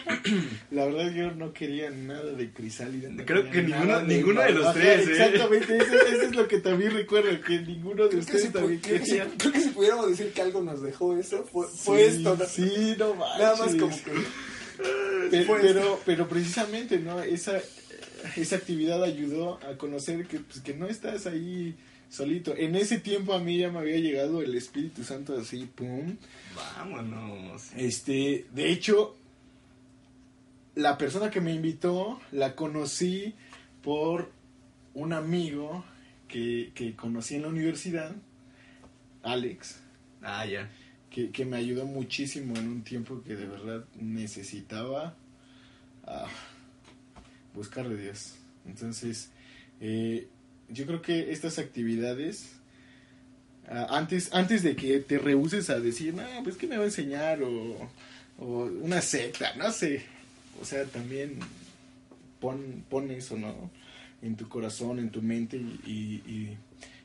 La 0.71 0.85
verdad 0.87 1.11
yo 1.13 1.31
no 1.33 1.53
quería 1.53 1.91
nada 1.91 2.33
de 2.33 2.51
Crisálida. 2.53 3.09
no 3.09 3.25
Creo 3.25 3.45
quería 3.51 3.53
que 3.53 3.63
ninguno- 3.63 4.03
ninguno 4.03 4.41
de 4.43 4.53
los 4.53 4.73
tres, 4.75 5.09
¿eh? 5.09 5.13
Exactamente, 5.13 5.77
eso, 5.79 5.95
eso 5.95 6.23
es 6.23 6.35
lo 6.37 6.47
que 6.47 6.59
también 6.61 6.93
recuerdo, 6.93 7.41
que 7.41 7.61
ninguno 7.61 8.05
de 8.05 8.11
Creo 8.11 8.11
que, 8.11 8.17
ustedes 8.19 8.43
si, 8.43 8.49
pu- 8.49 8.53
también 8.53 8.81
creo, 8.81 8.99
que 9.01 9.05
si, 9.07 9.11
quería. 9.13 9.29
creo 9.39 9.53
que 9.53 9.61
si 9.61 9.69
pudiéramos 9.71 10.09
decir 10.11 10.33
que 10.33 10.43
algo 10.43 10.63
nos 10.63 10.81
dejó 10.83 11.17
eso, 11.17 11.45
fue, 11.51 11.67
fue 11.69 12.11
Sí, 12.11 12.17
esto. 12.19 12.37
¿no? 12.37 12.45
Sí, 12.47 12.95
no 12.99 13.15
manches. 13.15 13.39
Nada 13.41 13.57
más 13.57 13.75
como 13.75 13.97
que... 13.97 14.13
Pero, 15.31 15.57
pero, 15.63 16.01
pero 16.05 16.29
precisamente, 16.29 16.99
¿no? 16.99 17.23
Esa, 17.23 17.59
esa 18.37 18.57
actividad 18.57 19.03
ayudó 19.03 19.59
a 19.65 19.77
conocer 19.77 20.27
que, 20.27 20.41
pues, 20.41 20.61
que 20.61 20.75
no 20.75 20.87
estás 20.87 21.27
ahí 21.27 21.75
solito. 22.09 22.55
En 22.57 22.75
ese 22.77 22.99
tiempo 22.99 23.35
a 23.35 23.39
mí 23.41 23.59
ya 23.59 23.71
me 23.71 23.79
había 23.81 23.99
llegado 23.99 24.43
el 24.43 24.55
Espíritu 24.55 25.05
Santo 25.05 25.37
así, 25.37 25.67
pum. 25.75 26.17
Vámonos. 26.55 27.73
Este, 27.77 28.47
de 28.53 28.71
hecho, 28.71 29.17
la 30.75 30.97
persona 30.99 31.31
que 31.31 31.41
me 31.41 31.53
invitó 31.53 32.21
la 32.33 32.55
conocí 32.55 33.35
por 33.83 34.31
un 34.95 35.13
amigo 35.13 35.85
que, 36.29 36.73
que 36.75 36.95
conocí 36.95 37.35
en 37.37 37.43
la 37.43 37.49
universidad, 37.49 38.15
Alex, 39.23 39.81
Ah, 40.23 40.47
ya. 40.47 40.71
que, 41.11 41.31
que 41.31 41.45
me 41.45 41.57
ayudó 41.57 41.85
muchísimo 41.85 42.57
en 42.57 42.69
un 42.69 42.83
tiempo 42.83 43.23
que 43.23 43.37
de 43.37 43.47
verdad 43.47 43.85
necesitaba 44.01 45.15
ah, 46.07 46.27
buscar 47.55 47.89
de 47.89 47.97
Dios. 47.97 48.35
Entonces, 48.67 49.31
eh, 49.81 50.27
yo 50.69 50.87
creo 50.87 51.03
que 51.03 51.33
estas 51.33 51.59
actividades, 51.59 52.53
ah, 53.69 53.87
antes, 53.91 54.33
antes 54.33 54.63
de 54.63 54.77
que 54.77 55.01
te 55.01 55.19
rehuses 55.19 55.71
a 55.71 55.81
decir, 55.81 56.15
no, 56.15 56.25
pues 56.43 56.57
que 56.57 56.67
me 56.67 56.77
va 56.77 56.83
a 56.83 56.87
enseñar 56.87 57.43
o, 57.43 57.89
una 58.39 59.01
secta, 59.01 59.55
no 59.55 59.71
sé. 59.71 60.03
O 60.61 60.65
sea, 60.65 60.85
también 60.87 61.39
pon, 62.41 62.85
pon 62.91 63.11
eso, 63.11 63.37
¿no? 63.37 63.71
En 64.23 64.37
tu 64.37 64.49
corazón, 64.49 64.99
en 64.99 65.11
tu 65.11 65.23
mente 65.23 65.57
y- 65.57 66.57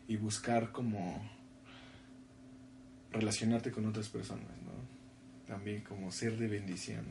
y 0.08 0.18
buscar 0.18 0.72
como 0.72 1.22
relacionarte 3.12 3.72
con 3.72 3.86
otras 3.86 4.10
personas, 4.10 4.46
¿no? 4.66 5.54
También 5.54 5.82
como 5.82 6.12
ser 6.12 6.38
de 6.38 6.48
bendición. 6.48 7.06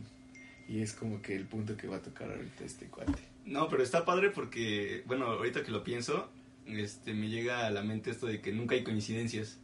Y 0.69 0.83
es 0.83 0.93
como 0.93 1.23
que 1.23 1.35
el 1.35 1.47
punto 1.47 1.77
que 1.77 1.89
va 1.89 1.97
a 1.97 2.03
tocar 2.03 2.31
ahorita 2.31 2.65
este 2.65 2.87
cuate. 2.87 3.23
No, 3.47 3.69
pero 3.69 3.83
está 3.83 4.05
padre 4.05 4.31
porque, 4.31 5.03
bueno, 5.07 5.27
ahorita 5.27 5.63
que 5.63 5.73
lo 5.73 5.83
pienso, 5.83 6.31
este, 6.67 7.15
me 7.15 7.31
llega 7.31 7.67
a 7.67 7.71
la 7.71 7.83
mente 7.83 8.11
esto 8.11 8.27
de 8.27 8.41
que 8.41 8.53
nunca 8.53 8.75
hay 8.75 8.85
coincidencias. 8.85 9.59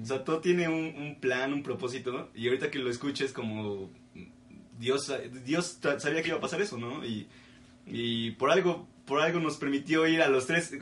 O 0.00 0.06
sea, 0.06 0.22
todo 0.22 0.40
tiene 0.40 0.68
un, 0.68 0.94
un 0.96 1.18
plan, 1.20 1.52
un 1.52 1.64
propósito, 1.64 2.30
y 2.36 2.46
ahorita 2.46 2.70
que 2.70 2.78
lo 2.78 2.88
escuches 2.88 3.32
como 3.32 3.90
Dios, 4.78 5.12
Dios 5.44 5.80
sabía 5.98 6.22
que 6.22 6.28
iba 6.28 6.38
a 6.38 6.40
pasar 6.40 6.62
eso, 6.62 6.78
¿no? 6.78 7.04
Y, 7.04 7.26
y 7.84 8.30
por 8.32 8.50
algo, 8.50 8.86
por 9.06 9.20
algo 9.20 9.40
nos 9.40 9.56
permitió 9.56 10.06
ir 10.06 10.22
a 10.22 10.28
los 10.28 10.46
tres 10.46 10.72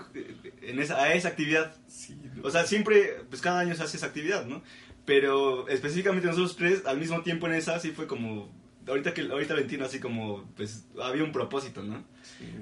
en 0.63 0.79
esa, 0.79 1.03
a 1.03 1.15
esa 1.15 1.29
actividad. 1.29 1.75
Sí, 1.89 2.15
O 2.43 2.51
sea, 2.51 2.67
siempre, 2.67 3.23
pues 3.31 3.41
cada 3.41 3.61
año 3.61 3.75
se 3.75 3.83
hace 3.83 3.97
esa 3.97 4.07
actividad, 4.07 4.47
¿no? 4.47 4.63
Pero 5.07 5.67
específicamente 5.69 6.27
nosotros 6.29 6.57
tres, 6.57 6.87
al 6.87 6.99
mismo 6.99 7.23
tiempo 7.23 7.47
en 7.47 7.55
esa, 7.55 7.79
sí 7.81 7.91
fue 7.91 8.07
como, 8.07 8.51
ahorita 8.87 9.15
que 9.15 9.23
ahorita 9.23 9.55
lo 9.55 9.61
entiendo 9.61 9.87
así 9.87 9.99
como, 10.01 10.45
pues 10.57 10.85
había 11.03 11.25
un 11.25 11.33
propósito, 11.33 11.83
¿no? 11.83 12.05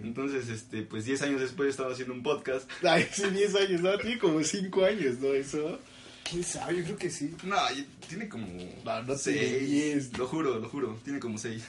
Entonces, 0.03 0.49
este, 0.49 0.83
pues 0.83 1.05
10 1.05 1.23
años 1.23 1.41
después 1.41 1.71
estaba 1.71 1.93
haciendo 1.93 2.15
un 2.15 2.23
podcast. 2.23 2.71
Ay, 2.83 3.07
sí, 3.13 3.29
10 3.31 3.55
años, 3.57 3.81
¿no? 3.81 3.97
Tiene 3.99 4.19
como 4.19 4.43
5 4.43 4.85
años, 4.85 5.19
¿no? 5.19 5.29
Eso. 5.33 5.79
¿Quién 6.29 6.45
sabe? 6.45 6.77
Yo 6.79 6.85
creo 6.85 6.97
que 6.97 7.11
sí. 7.11 7.35
No, 7.43 7.57
tiene 8.09 8.29
como 8.29 8.47
No, 8.85 9.03
no 9.03 9.15
seis, 9.17 9.39
tiene 9.41 9.59
10. 9.59 10.19
Lo 10.19 10.27
juro, 10.27 10.59
lo 10.59 10.69
juro, 10.69 10.99
tiene 11.05 11.19
como 11.21 11.37
seis. 11.39 11.65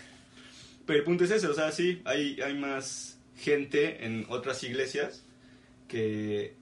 Pero 0.85 0.99
el 0.99 1.05
punto 1.05 1.23
es 1.23 1.31
ese, 1.31 1.47
o 1.47 1.53
sea, 1.53 1.71
sí, 1.71 2.01
hay, 2.05 2.39
hay 2.41 2.53
más 2.57 3.17
gente 3.37 4.05
en 4.05 4.25
otras 4.29 4.63
iglesias 4.63 5.23
que, 5.87 6.55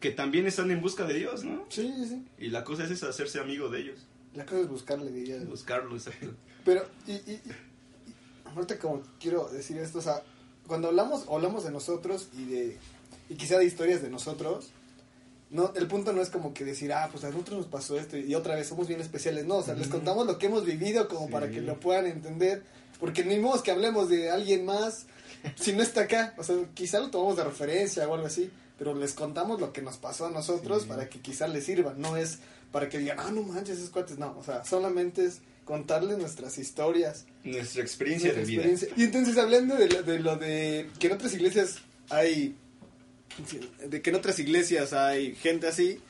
que 0.00 0.10
también 0.10 0.46
están 0.46 0.70
en 0.70 0.80
busca 0.80 1.04
de 1.06 1.14
Dios, 1.14 1.42
¿no? 1.44 1.66
Sí, 1.70 1.92
sí, 1.96 2.06
sí. 2.08 2.24
Y 2.38 2.48
la 2.48 2.62
cosa 2.62 2.84
es 2.84 2.90
esa, 2.90 3.08
hacerse 3.08 3.40
amigo 3.40 3.68
de 3.68 3.80
ellos, 3.80 4.06
La 4.34 4.44
cosa 4.46 4.60
es 4.60 4.68
buscarle, 4.68 5.10
diría. 5.10 5.38
buscarlo, 5.44 5.94
exacto. 5.96 6.34
Pero, 6.64 6.84
y, 7.06 7.12
y, 7.12 7.40
y- 7.44 8.48
ahorita 8.54 8.78
como 8.78 9.02
quiero 9.20 9.48
decir 9.48 9.78
esto, 9.78 9.98
o 9.98 10.02
sea, 10.02 10.22
cuando 10.66 10.88
hablamos, 10.88 11.26
hablamos 11.30 11.64
de 11.64 11.70
nosotros 11.70 12.28
y 12.36 12.44
de, 12.44 12.78
y 13.28 13.34
quizá 13.36 13.58
de 13.58 13.64
historias 13.64 14.02
de 14.02 14.10
nosotros, 14.10 14.70
no, 15.50 15.72
el 15.76 15.86
punto 15.86 16.12
no 16.12 16.22
es 16.22 16.30
como 16.30 16.54
que 16.54 16.64
decir, 16.64 16.92
ah, 16.92 17.08
pues 17.10 17.24
a 17.24 17.30
nosotros 17.30 17.58
nos 17.58 17.66
pasó 17.66 17.98
esto 17.98 18.16
y 18.16 18.34
otra 18.34 18.54
vez 18.54 18.68
somos 18.68 18.88
bien 18.88 19.00
especiales, 19.00 19.44
no, 19.44 19.56
o 19.56 19.62
sea, 19.62 19.74
les 19.74 19.88
contamos 19.88 20.26
lo 20.26 20.38
que 20.38 20.46
hemos 20.46 20.64
vivido 20.64 21.08
como 21.08 21.26
Sí. 21.26 21.32
para 21.32 21.50
que 21.50 21.60
lo 21.60 21.78
puedan 21.78 22.06
entender, 22.06 22.62
porque 22.98 23.24
ni 23.24 23.38
modo 23.38 23.62
que 23.62 23.70
hablemos 23.70 24.08
de 24.08 24.30
alguien 24.30 24.64
más 24.64 25.06
si 25.56 25.72
no 25.72 25.82
está 25.82 26.02
acá, 26.02 26.34
o 26.38 26.44
sea, 26.44 26.56
quizá 26.74 27.00
lo 27.00 27.10
tomamos 27.10 27.36
de 27.36 27.44
referencia 27.44 28.08
o 28.08 28.14
algo 28.14 28.26
así, 28.26 28.50
pero 28.78 28.94
les 28.94 29.12
contamos 29.12 29.60
lo 29.60 29.72
que 29.72 29.82
nos 29.82 29.96
pasó 29.98 30.26
a 30.26 30.30
nosotros 30.30 30.84
Sí. 30.84 30.88
para 30.88 31.08
que 31.10 31.20
quizá 31.20 31.48
les 31.48 31.64
sirva, 31.64 31.94
no 31.96 32.16
es 32.16 32.38
para 32.70 32.88
que 32.88 32.98
digan, 32.98 33.18
ah, 33.20 33.30
no 33.30 33.42
manches, 33.42 33.76
esos 33.78 33.90
cuates, 33.90 34.18
no, 34.18 34.34
o 34.38 34.44
sea, 34.44 34.64
solamente 34.64 35.24
es 35.26 35.40
contarles 35.64 36.18
nuestras 36.18 36.58
historias, 36.58 37.26
Nuestra 37.44 37.82
experiencia 37.82 38.32
nuestra 38.32 38.42
de 38.44 38.50
vida. 38.50 38.62
experiencia. 38.62 38.88
Y 38.96 39.04
entonces 39.06 39.36
hablando 39.38 39.76
de 39.76 39.88
lo, 39.88 40.02
de 40.02 40.18
lo 40.18 40.36
de 40.36 40.88
que 40.98 41.06
en 41.08 41.12
otras 41.14 41.34
iglesias 41.34 41.76
hay, 42.10 42.56
de 43.88 44.02
que 44.02 44.10
en 44.10 44.16
otras 44.16 44.38
iglesias 44.38 44.92
hay 44.92 45.34
gente 45.36 45.66
así, 45.68 46.00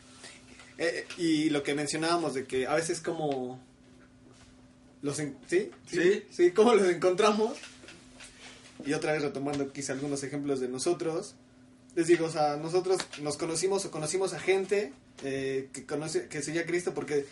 eh, 0.78 1.06
y 1.18 1.50
lo 1.50 1.62
que 1.62 1.74
mencionábamos 1.74 2.34
de 2.34 2.44
que 2.46 2.66
a 2.66 2.74
veces 2.74 3.00
como 3.00 3.60
los 5.02 5.18
en- 5.18 5.36
¿sí? 5.48 5.70
Sí. 5.86 6.22
sí 6.30 6.50
cómo 6.52 6.74
los 6.74 6.88
encontramos 6.88 7.56
y 8.86 8.92
otra 8.94 9.12
vez 9.12 9.22
retomando 9.22 9.72
quizá 9.72 9.92
algunos 9.92 10.22
ejemplos 10.22 10.60
de 10.60 10.68
nosotros 10.68 11.34
les 11.94 12.06
digo 12.06 12.26
o 12.26 12.30
sea 12.30 12.56
nosotros 12.56 12.98
nos 13.20 13.36
conocimos 13.36 13.84
o 13.84 13.90
conocimos 13.90 14.32
a 14.32 14.40
gente 14.40 14.92
eh, 15.24 15.68
que 15.72 15.84
conoce 15.84 16.26
que 16.28 16.40
seguía 16.40 16.62
a 16.62 16.66
Cristo 16.66 16.94
porque 16.94 17.26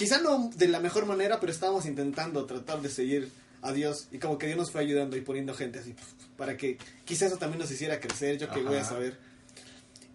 quizá 0.00 0.18
no 0.22 0.50
de 0.56 0.66
la 0.66 0.80
mejor 0.80 1.04
manera 1.04 1.38
pero 1.40 1.52
estábamos 1.52 1.84
intentando 1.84 2.46
tratar 2.46 2.80
de 2.80 2.88
seguir 2.88 3.30
a 3.60 3.70
Dios 3.72 4.08
y 4.10 4.18
como 4.18 4.38
que 4.38 4.46
Dios 4.46 4.56
nos 4.58 4.70
fue 4.70 4.80
ayudando 4.80 5.14
y 5.16 5.20
poniendo 5.20 5.52
gente 5.52 5.78
así 5.78 5.94
para 6.38 6.56
que 6.56 6.78
quizá 7.04 7.26
eso 7.26 7.36
también 7.36 7.58
nos 7.60 7.70
hiciera 7.70 8.00
crecer 8.00 8.38
yo 8.38 8.48
que 8.50 8.62
voy 8.62 8.76
a 8.76 8.84
saber. 8.84 9.18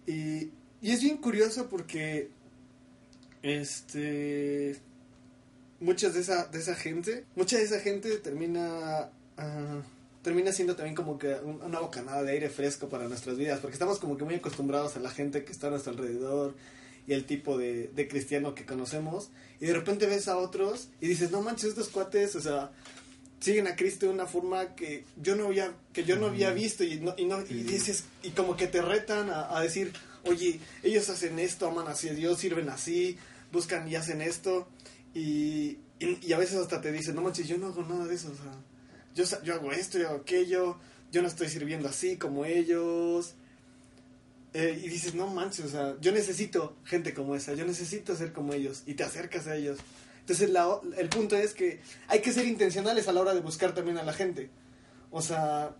Y, 0.08 0.50
y 0.82 0.90
es 0.90 1.00
bien 1.00 1.18
curioso 1.18 1.68
porque 1.68 2.30
este 3.42 4.76
muchas 5.80 6.14
de 6.14 6.20
esa 6.20 6.46
de 6.46 6.58
esa 6.58 6.74
gente 6.74 7.24
mucha 7.36 7.56
de 7.58 7.62
esa 7.64 7.78
gente 7.80 8.16
termina 8.18 9.10
ah, 9.36 9.80
termina 10.22 10.50
siendo 10.52 10.74
también 10.74 10.96
como 10.96 11.18
que 11.18 11.34
un- 11.34 11.62
una 11.62 11.78
bocanada 11.78 12.22
de 12.24 12.32
aire 12.32 12.50
fresco 12.50 12.88
para 12.88 13.06
nuestras 13.08 13.36
vidas 13.36 13.60
porque 13.60 13.74
estamos 13.74 13.98
como 14.00 14.16
que 14.16 14.24
muy 14.24 14.34
acostumbrados 14.34 14.96
a 14.96 15.00
la 15.00 15.10
gente 15.10 15.44
que 15.44 15.52
está 15.52 15.68
a 15.68 15.70
nuestro 15.70 15.92
alrededor 15.92 16.56
y 17.06 17.12
el 17.12 17.24
tipo 17.24 17.56
de, 17.56 17.88
de 17.88 18.08
cristiano 18.08 18.54
que 18.54 18.64
conocemos 18.64 19.30
y 19.60 19.66
de 19.66 19.74
repente 19.74 20.06
ves 20.06 20.28
a 20.28 20.36
otros 20.36 20.88
y 21.00 21.08
dices 21.08 21.30
no 21.30 21.40
manches 21.42 21.70
estos 21.70 21.88
cuates 21.88 22.34
o 22.36 22.40
sea 22.40 22.72
siguen 23.40 23.66
a 23.66 23.76
Cristo 23.76 24.06
de 24.06 24.12
una 24.12 24.26
forma 24.26 24.74
que 24.74 25.04
yo 25.22 25.36
no 25.36 25.46
había 25.46 25.72
que 25.92 26.04
yo 26.04 26.16
no 26.16 26.26
había 26.26 26.50
visto 26.50 26.84
y 26.84 27.00
no, 27.00 27.14
y 27.16 27.26
no 27.26 27.40
y 27.42 27.62
dices 27.62 28.04
y 28.22 28.30
como 28.30 28.56
que 28.56 28.66
te 28.66 28.82
retan 28.82 29.30
a, 29.30 29.56
a 29.56 29.60
decir 29.62 29.92
oye 30.24 30.58
ellos 30.82 31.08
hacen 31.08 31.38
esto 31.38 31.68
aman 31.68 31.86
así 31.88 32.08
a 32.08 32.14
Dios 32.14 32.38
sirven 32.38 32.68
así 32.68 33.18
buscan 33.52 33.88
y 33.88 33.94
hacen 33.94 34.20
esto 34.20 34.68
y, 35.14 35.78
y, 36.00 36.18
y 36.22 36.32
a 36.32 36.38
veces 36.38 36.56
hasta 36.56 36.80
te 36.80 36.92
dicen 36.92 37.14
no 37.14 37.22
manches 37.22 37.46
yo 37.46 37.58
no 37.58 37.66
hago 37.66 37.82
nada 37.82 38.06
de 38.06 38.14
eso 38.14 38.32
o 38.32 38.34
sea 38.34 38.54
yo 39.14 39.42
yo 39.44 39.54
hago 39.54 39.72
esto 39.72 39.98
yo 39.98 40.08
hago 40.08 40.18
aquello 40.18 40.78
yo 41.12 41.22
no 41.22 41.28
estoy 41.28 41.48
sirviendo 41.48 41.88
así 41.88 42.16
como 42.16 42.44
ellos 42.44 43.34
Eh, 44.54 44.80
y 44.82 44.88
dices 44.88 45.14
no 45.14 45.26
manches 45.26 45.66
o 45.66 45.68
sea 45.68 45.96
yo 46.00 46.12
necesito 46.12 46.76
gente 46.84 47.12
como 47.12 47.34
esa 47.34 47.52
yo 47.52 47.66
necesito 47.66 48.16
ser 48.16 48.32
como 48.32 48.54
ellos 48.54 48.84
y 48.86 48.94
te 48.94 49.02
acercas 49.02 49.46
a 49.48 49.56
ellos 49.56 49.78
entonces 50.26 50.50
la 50.50 50.80
el 50.96 51.08
punto 51.08 51.36
es 51.36 51.54
que 51.54 51.78
hay 52.08 52.18
que 52.18 52.32
ser 52.32 52.46
intencionales 52.46 53.06
a 53.06 53.12
la 53.12 53.20
hora 53.20 53.32
de 53.32 53.40
buscar 53.40 53.72
también 53.72 53.96
a 53.96 54.02
la 54.02 54.12
gente. 54.12 54.50
O 55.12 55.22
sea, 55.22 55.76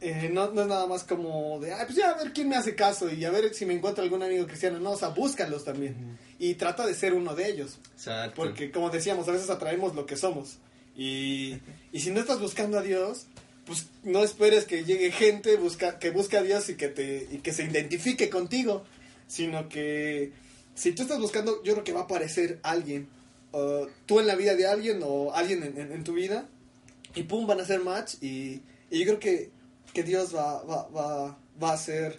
eh, 0.00 0.28
no, 0.32 0.50
no 0.50 0.62
es 0.62 0.66
nada 0.66 0.88
más 0.88 1.04
como 1.04 1.60
de, 1.60 1.72
ah, 1.72 1.84
pues 1.86 1.96
ya 1.96 2.10
a 2.10 2.16
ver 2.16 2.32
quién 2.32 2.48
me 2.48 2.56
hace 2.56 2.74
caso 2.74 3.08
y 3.08 3.24
a 3.24 3.30
ver 3.30 3.54
si 3.54 3.66
me 3.66 3.74
encuentro 3.74 4.02
algún 4.02 4.24
amigo 4.24 4.44
cristiano. 4.48 4.80
No, 4.80 4.90
o 4.90 4.96
sea, 4.96 5.10
búscalos 5.10 5.64
también. 5.64 6.18
Y 6.40 6.54
trata 6.54 6.84
de 6.84 6.94
ser 6.94 7.14
uno 7.14 7.36
de 7.36 7.48
ellos. 7.48 7.78
Exacto. 7.92 8.34
Porque, 8.34 8.72
como 8.72 8.90
decíamos, 8.90 9.28
a 9.28 9.32
veces 9.32 9.48
atraemos 9.50 9.94
lo 9.94 10.04
que 10.04 10.16
somos. 10.16 10.58
Y, 10.96 11.60
y 11.92 12.00
si 12.00 12.10
no 12.10 12.18
estás 12.18 12.40
buscando 12.40 12.76
a 12.76 12.82
Dios, 12.82 13.28
pues 13.66 13.86
no 14.02 14.22
esperes 14.22 14.64
que 14.64 14.84
llegue 14.84 15.12
gente 15.12 15.56
busca, 15.56 15.98
que 15.98 16.10
busque 16.10 16.36
a 16.36 16.42
Dios 16.42 16.68
y 16.68 16.74
que, 16.74 16.88
te, 16.88 17.28
y 17.30 17.38
que 17.38 17.52
se 17.52 17.64
identifique 17.64 18.28
contigo, 18.30 18.84
sino 19.26 19.68
que 19.68 20.32
si 20.74 20.92
tú 20.92 21.02
estás 21.02 21.18
buscando, 21.20 21.62
yo 21.62 21.74
creo 21.74 21.84
que 21.84 21.92
va 21.92 22.00
a 22.00 22.04
aparecer 22.04 22.58
alguien, 22.62 23.08
uh, 23.52 23.86
tú 24.06 24.18
en 24.20 24.26
la 24.26 24.34
vida 24.34 24.54
de 24.54 24.66
alguien 24.66 25.00
o 25.04 25.32
alguien 25.34 25.62
en, 25.76 26.04
tu 26.04 26.14
vida, 26.14 26.48
y 27.14 27.24
pum, 27.24 27.46
van 27.46 27.60
a 27.60 27.62
hacer 27.64 27.80
match 27.80 28.14
y, 28.20 28.62
y 28.90 28.98
yo 29.00 29.04
creo 29.04 29.18
que, 29.18 29.50
que 29.92 30.02
Dios 30.02 30.34
va, 30.34 30.62
va, 30.64 30.88
va, 30.88 31.38
va 31.62 31.70
a 31.70 31.74
hacer 31.74 32.18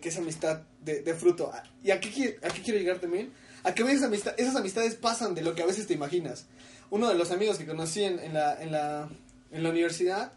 que 0.00 0.08
esa 0.08 0.20
amistad 0.20 0.62
de, 0.84 1.14
fruto. 1.14 1.50
¿Y 1.82 1.90
a 1.90 2.00
qué, 2.00 2.10
qui- 2.10 2.36
a 2.42 2.48
qué 2.48 2.62
quiero 2.62 2.78
llegar 2.78 2.98
también? 2.98 3.32
A 3.62 3.74
que 3.74 3.82
esas, 3.82 4.10
esas 4.36 4.56
amistades 4.56 4.94
pasan 4.94 5.34
de 5.34 5.42
lo 5.42 5.54
que 5.54 5.62
a 5.62 5.66
veces 5.66 5.86
te 5.86 5.94
imaginas. 5.94 6.46
Uno 6.90 7.08
de 7.08 7.14
los 7.14 7.30
amigos 7.30 7.58
que 7.58 7.66
conocí 7.66 8.02
en, 8.04 8.18
en 8.18 8.34
la, 8.34 8.62
en, 8.62 8.72
la, 8.72 9.08
en 9.50 9.62
la 9.62 9.70
universidad, 9.70 10.32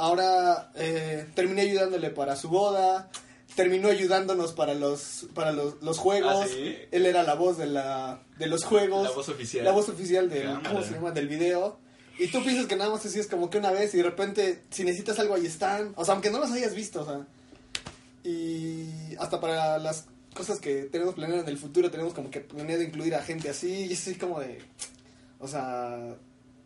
ahora 0.00 0.72
eh, 0.74 1.26
terminé 1.34 1.62
ayudándole 1.62 2.10
para 2.10 2.36
su 2.36 2.48
boda, 2.48 3.10
terminó 3.54 3.88
ayudándonos 3.88 4.52
para 4.52 4.74
los, 4.74 5.26
para 5.34 5.52
los, 5.52 5.82
los 5.82 5.98
juegos. 5.98 6.34
Ah, 6.44 6.46
¿sí? 6.48 6.76
Él 6.90 7.06
era 7.06 7.22
la 7.22 7.34
voz 7.34 7.58
de, 7.58 7.66
la, 7.66 8.22
de 8.38 8.46
los 8.46 8.64
juegos. 8.64 9.04
La 9.04 9.14
voz 9.14 9.28
oficial. 9.28 9.64
La 9.64 9.72
voz 9.72 9.88
oficial 9.88 10.28
del, 10.28 10.44
Cámara. 10.44 10.68
¿cómo 10.68 10.82
se 10.82 10.92
llama? 10.92 11.10
Del 11.10 11.28
video. 11.28 11.78
Y 12.18 12.28
tú 12.28 12.42
piensas 12.42 12.66
que 12.66 12.76
nada 12.76 12.90
más 12.90 13.04
así 13.04 13.18
es 13.18 13.26
como 13.26 13.48
que 13.48 13.58
una 13.58 13.70
vez 13.70 13.94
y 13.94 13.98
de 13.98 14.02
repente 14.02 14.62
si 14.70 14.84
necesitas 14.84 15.18
algo 15.18 15.34
ahí 15.34 15.46
están. 15.46 15.92
O 15.96 16.04
sea, 16.04 16.14
aunque 16.14 16.30
no 16.30 16.38
los 16.38 16.50
hayas 16.50 16.74
visto, 16.74 17.02
o 17.02 17.04
sea. 17.04 17.26
Y 18.24 19.14
hasta 19.18 19.40
para 19.40 19.78
las 19.78 20.06
cosas 20.34 20.60
que 20.60 20.84
tenemos 20.84 21.14
planeado 21.14 21.42
en 21.42 21.48
el 21.48 21.56
futuro 21.58 21.90
tenemos 21.90 22.12
como 22.12 22.30
que 22.30 22.40
planeado 22.40 22.82
incluir 22.82 23.14
a 23.14 23.22
gente 23.22 23.48
así. 23.48 23.86
Y 23.86 23.92
es 23.92 24.00
así 24.02 24.16
como 24.16 24.40
de... 24.40 24.58
O 25.38 25.48
sea, 25.48 26.14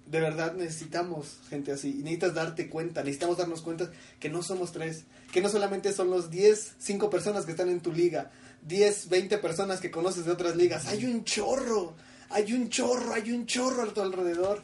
de 0.07 0.21
verdad 0.21 0.55
necesitamos 0.55 1.39
gente 1.49 1.73
así. 1.73 1.91
Y 1.91 2.03
necesitas 2.03 2.35
darte 2.35 2.69
cuenta, 2.69 3.03
necesitamos 3.03 3.39
darnos 3.39 3.63
cuenta 3.63 3.91
que 4.21 4.29
no 4.29 4.43
somos 4.43 4.73
tres. 4.73 5.05
Que 5.33 5.41
no 5.41 5.49
solamente 5.49 5.93
son 5.93 6.11
los 6.11 6.31
10, 6.31 6.75
5 6.79 7.11
personas 7.11 7.45
que 7.45 7.53
están 7.53 7.69
en 7.69 7.81
tu 7.81 7.93
liga. 7.93 8.31
10, 8.67 9.09
20 9.09 9.39
personas 9.39 9.81
que 9.81 9.91
conoces 9.91 10.25
de 10.25 10.33
otras 10.33 10.57
ligas. 10.57 10.87
Hay 10.87 11.05
un 11.05 11.25
chorro. 11.25 11.95
Hay 12.31 12.53
un 12.53 12.69
chorro, 12.69 13.15
hay 13.15 13.31
un 13.33 13.47
chorro 13.47 13.83
a 13.83 13.95
tu 13.95 14.01
alrededor. 14.01 14.63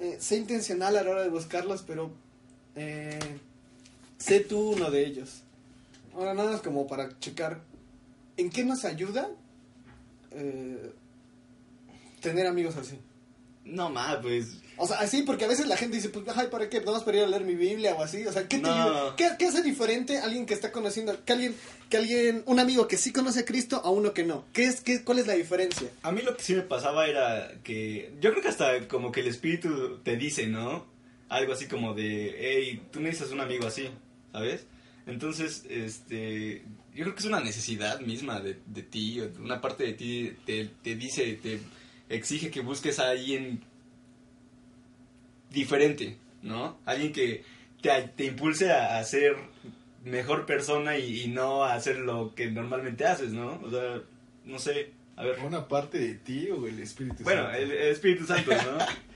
Eh, 0.00 0.16
sé 0.20 0.36
intencional 0.36 0.96
a 0.96 1.02
la 1.02 1.10
hora 1.10 1.22
de 1.22 1.28
buscarlos, 1.28 1.82
pero 1.82 2.10
eh, 2.76 3.18
sé 4.18 4.40
tú 4.40 4.72
uno 4.72 4.90
de 4.90 5.06
ellos. 5.06 5.42
Ahora 6.14 6.34
nada 6.34 6.52
más 6.52 6.60
como 6.60 6.86
para 6.86 7.18
checar 7.18 7.60
en 8.36 8.50
qué 8.50 8.64
nos 8.64 8.84
ayuda 8.84 9.28
eh, 10.32 10.92
tener 12.20 12.46
amigos 12.46 12.76
así. 12.76 12.98
No 13.64 13.88
más, 13.90 14.16
pues. 14.16 14.56
O 14.76 14.86
sea, 14.86 14.98
así 14.98 15.22
porque 15.22 15.44
a 15.44 15.48
veces 15.48 15.66
la 15.66 15.76
gente 15.76 15.96
dice, 15.96 16.08
pues, 16.08 16.26
ay, 16.36 16.48
¿para 16.50 16.68
qué? 16.68 16.80
¿Vamos 16.80 17.02
para 17.04 17.18
ir 17.18 17.22
a 17.22 17.26
leer 17.26 17.44
mi 17.44 17.54
Biblia 17.54 17.94
o 17.94 18.02
así? 18.02 18.26
O 18.26 18.32
sea, 18.32 18.46
¿qué 18.48 18.58
te 18.58 18.68
No. 18.68 19.14
¿Qué, 19.16 19.30
qué 19.38 19.46
hace 19.46 19.62
diferente 19.62 20.18
alguien 20.18 20.46
que 20.46 20.54
está 20.54 20.72
conociendo, 20.72 21.24
que 21.24 21.32
alguien, 21.32 21.54
que 21.88 21.96
alguien, 21.96 22.42
un 22.46 22.58
amigo 22.58 22.88
que 22.88 22.96
sí 22.96 23.12
conoce 23.12 23.40
a 23.40 23.44
Cristo 23.44 23.80
a 23.84 23.90
uno 23.90 24.12
que 24.12 24.24
no? 24.24 24.44
¿Qué 24.52 24.64
es, 24.64 24.80
qué, 24.80 25.02
¿Cuál 25.02 25.20
es 25.20 25.26
la 25.26 25.34
diferencia? 25.34 25.88
A 26.02 26.12
mí 26.12 26.22
lo 26.22 26.36
que 26.36 26.42
sí 26.42 26.54
me 26.54 26.62
pasaba 26.62 27.06
era 27.06 27.52
que. 27.62 28.12
Yo 28.20 28.30
creo 28.32 28.42
que 28.42 28.48
hasta 28.48 28.86
como 28.88 29.12
que 29.12 29.20
el 29.20 29.28
espíritu 29.28 29.98
te 30.02 30.16
dice, 30.16 30.46
¿no? 30.46 30.86
Algo 31.28 31.52
así 31.52 31.66
como 31.66 31.94
de. 31.94 32.34
Hey, 32.38 32.82
tú 32.90 33.00
necesitas 33.00 33.32
un 33.32 33.40
amigo 33.40 33.66
así, 33.66 33.88
¿sabes? 34.32 34.66
Entonces, 35.06 35.64
este. 35.70 36.64
Yo 36.94 37.02
creo 37.04 37.14
que 37.14 37.20
es 37.20 37.26
una 37.26 37.40
necesidad 37.40 38.00
misma 38.00 38.40
de, 38.40 38.58
de 38.66 38.82
ti. 38.82 39.20
Una 39.40 39.60
parte 39.60 39.84
de 39.84 39.92
ti 39.94 40.36
te, 40.44 40.70
te 40.82 40.94
dice, 40.94 41.38
te 41.42 41.60
exige 42.08 42.50
que 42.50 42.60
busques 42.60 42.98
a 42.98 43.10
alguien 43.10 43.60
diferente, 45.50 46.16
¿no? 46.42 46.78
Alguien 46.84 47.12
que 47.12 47.44
te, 47.80 47.90
te 48.16 48.26
impulse 48.26 48.70
a, 48.72 48.98
a 48.98 49.04
ser 49.04 49.36
mejor 50.04 50.46
persona 50.46 50.98
y, 50.98 51.22
y 51.22 51.28
no 51.28 51.64
a 51.64 51.74
hacer 51.74 51.98
lo 51.98 52.34
que 52.34 52.50
normalmente 52.50 53.06
haces, 53.06 53.32
¿no? 53.32 53.60
O 53.62 53.70
sea, 53.70 54.02
no 54.44 54.58
sé, 54.58 54.90
a 55.16 55.24
ver. 55.24 55.38
¿Una 55.40 55.68
parte 55.68 55.98
de 55.98 56.14
ti 56.14 56.48
o 56.50 56.66
el 56.66 56.80
Espíritu 56.80 57.22
Bueno, 57.24 57.42
Santo? 57.44 57.58
el, 57.58 57.70
el 57.70 57.88
Espíritu 57.88 58.26
Santo, 58.26 58.50
¿no? 58.50 58.78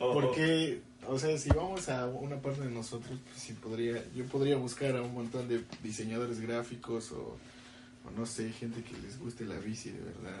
O- 0.00 0.12
Porque, 0.12 0.80
o 1.08 1.18
sea, 1.18 1.36
si 1.38 1.48
vamos 1.50 1.88
a 1.88 2.06
una 2.06 2.40
parte 2.40 2.60
de 2.60 2.70
nosotros, 2.70 3.18
pues 3.28 3.36
sí 3.42 3.52
podría, 3.54 4.00
yo 4.14 4.24
podría 4.26 4.56
buscar 4.56 4.94
a 4.96 5.02
un 5.02 5.12
montón 5.12 5.48
de 5.48 5.60
diseñadores 5.82 6.40
gráficos 6.40 7.10
o, 7.10 7.36
o 8.06 8.10
no 8.16 8.24
sé, 8.24 8.52
gente 8.52 8.80
que 8.84 8.96
les 9.02 9.18
guste 9.18 9.44
la 9.44 9.56
bici 9.58 9.90
de 9.90 9.98
verdad. 9.98 10.38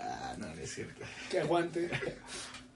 Ah, 0.00 0.34
no, 0.38 0.46
no 0.46 0.60
es 0.60 0.74
cierto. 0.74 1.04
Que 1.30 1.40
aguante. 1.40 1.90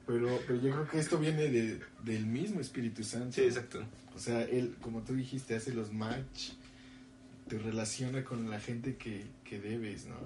Pero, 0.06 0.38
pero 0.46 0.60
yo 0.60 0.70
creo 0.70 0.88
que 0.88 0.98
esto 0.98 1.18
viene 1.18 1.48
de, 1.48 1.80
del 2.02 2.26
mismo 2.26 2.60
Espíritu 2.60 3.02
Santo. 3.02 3.32
Sí, 3.32 3.42
exacto. 3.42 3.82
O 4.14 4.18
sea, 4.18 4.42
él, 4.42 4.76
como 4.80 5.02
tú 5.02 5.14
dijiste, 5.14 5.56
hace 5.56 5.72
los 5.72 5.92
match, 5.92 6.50
te 7.48 7.58
relaciona 7.58 8.22
con 8.22 8.50
la 8.50 8.60
gente 8.60 8.96
que, 8.96 9.24
que 9.44 9.58
debes, 9.58 10.06
¿no? 10.06 10.16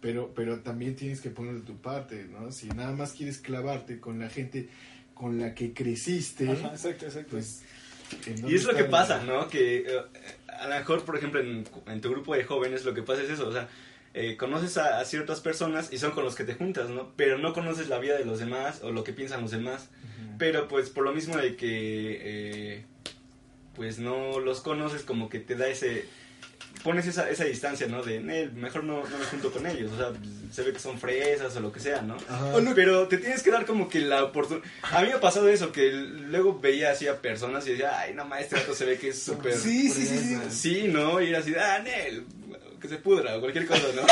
Pero, 0.00 0.32
pero 0.34 0.60
también 0.60 0.94
tienes 0.94 1.20
que 1.20 1.30
poner 1.30 1.54
de 1.54 1.60
tu 1.62 1.76
parte, 1.76 2.26
¿no? 2.30 2.52
Si 2.52 2.68
nada 2.68 2.92
más 2.92 3.12
quieres 3.12 3.38
clavarte 3.38 3.98
con 3.98 4.20
la 4.20 4.28
gente 4.28 4.68
con 5.14 5.40
la 5.40 5.52
que 5.52 5.72
creciste, 5.72 6.48
Ajá, 6.48 6.68
exacto, 6.68 7.06
exacto. 7.06 7.30
pues... 7.32 7.62
¿en 8.24 8.48
Y 8.48 8.54
es 8.54 8.64
lo 8.64 8.74
que 8.74 8.84
pasa, 8.84 9.22
¿no? 9.24 9.48
Que 9.48 9.78
eh, 9.78 10.00
a 10.46 10.68
lo 10.68 10.76
mejor, 10.76 11.04
por 11.04 11.16
ejemplo, 11.16 11.40
en, 11.40 11.64
en 11.86 12.00
tu 12.00 12.10
grupo 12.10 12.34
de 12.34 12.44
jóvenes 12.44 12.84
lo 12.84 12.94
que 12.94 13.02
pasa 13.02 13.22
es 13.22 13.30
eso, 13.30 13.48
o 13.48 13.52
sea, 13.52 13.68
eh, 14.14 14.36
conoces 14.36 14.76
a, 14.78 15.00
a 15.00 15.04
ciertas 15.04 15.40
personas 15.40 15.92
y 15.92 15.98
son 15.98 16.12
con 16.12 16.24
los 16.24 16.34
que 16.34 16.44
te 16.44 16.54
juntas, 16.54 16.88
¿no? 16.90 17.12
Pero 17.16 17.38
no 17.38 17.52
conoces 17.52 17.88
la 17.88 17.98
vida 17.98 18.16
de 18.16 18.24
los 18.24 18.38
demás 18.38 18.80
o 18.82 18.90
lo 18.90 19.04
que 19.04 19.12
piensan 19.12 19.42
los 19.42 19.50
demás. 19.50 19.88
Pero 20.38 20.68
pues 20.68 20.88
por 20.88 21.04
lo 21.04 21.12
mismo 21.12 21.36
de 21.36 21.56
que 21.56 21.66
eh, 22.22 22.84
pues 23.74 23.98
no 23.98 24.38
los 24.40 24.60
conoces 24.60 25.02
como 25.02 25.28
que 25.28 25.38
te 25.40 25.54
da 25.56 25.68
ese 25.68 26.06
pones 26.84 27.06
esa, 27.08 27.28
esa 27.28 27.42
distancia, 27.44 27.88
¿no? 27.88 28.04
De 28.04 28.20
"Nel, 28.20 28.52
mejor 28.52 28.84
no, 28.84 29.02
no 29.02 29.18
me 29.18 29.24
junto 29.24 29.50
con 29.50 29.66
ellos, 29.66 29.90
o 29.92 29.96
sea, 29.96 30.12
se 30.52 30.62
ve 30.62 30.72
que 30.72 30.78
son 30.78 30.96
fresas 30.98 31.56
o 31.56 31.60
lo 31.60 31.72
que 31.72 31.80
sea, 31.80 32.02
¿no? 32.02 32.16
Pero 32.76 33.08
te 33.08 33.18
tienes 33.18 33.42
que 33.42 33.50
dar 33.50 33.66
como 33.66 33.88
que 33.88 33.98
la 34.00 34.22
oportunidad. 34.24 34.64
A 34.82 35.02
mí 35.02 35.08
me 35.08 35.14
ha 35.14 35.20
pasado 35.20 35.48
eso, 35.48 35.72
que 35.72 35.90
luego 35.90 36.60
veía 36.60 36.92
así 36.92 37.08
a 37.08 37.20
personas 37.20 37.66
y 37.66 37.70
decía, 37.72 37.98
ay, 37.98 38.14
no, 38.14 38.24
ma, 38.26 38.40
este 38.40 38.56
gato 38.56 38.74
se 38.74 38.84
ve 38.84 38.96
que 38.96 39.08
es 39.08 39.20
súper... 39.20 39.56
Sí, 39.56 39.90
sí, 39.90 40.06
sí, 40.06 40.18
sí. 40.18 40.38
Sí, 40.50 40.88
¿no? 40.88 41.20
Y 41.20 41.30
era 41.30 41.40
así, 41.40 41.52
ah, 41.58 41.80
Nel, 41.82 42.24
que 42.78 42.88
se 42.88 42.96
pudra 42.96 43.36
o 43.36 43.40
cualquier 43.40 43.66
cosa, 43.66 43.86
¿no? 43.94 44.02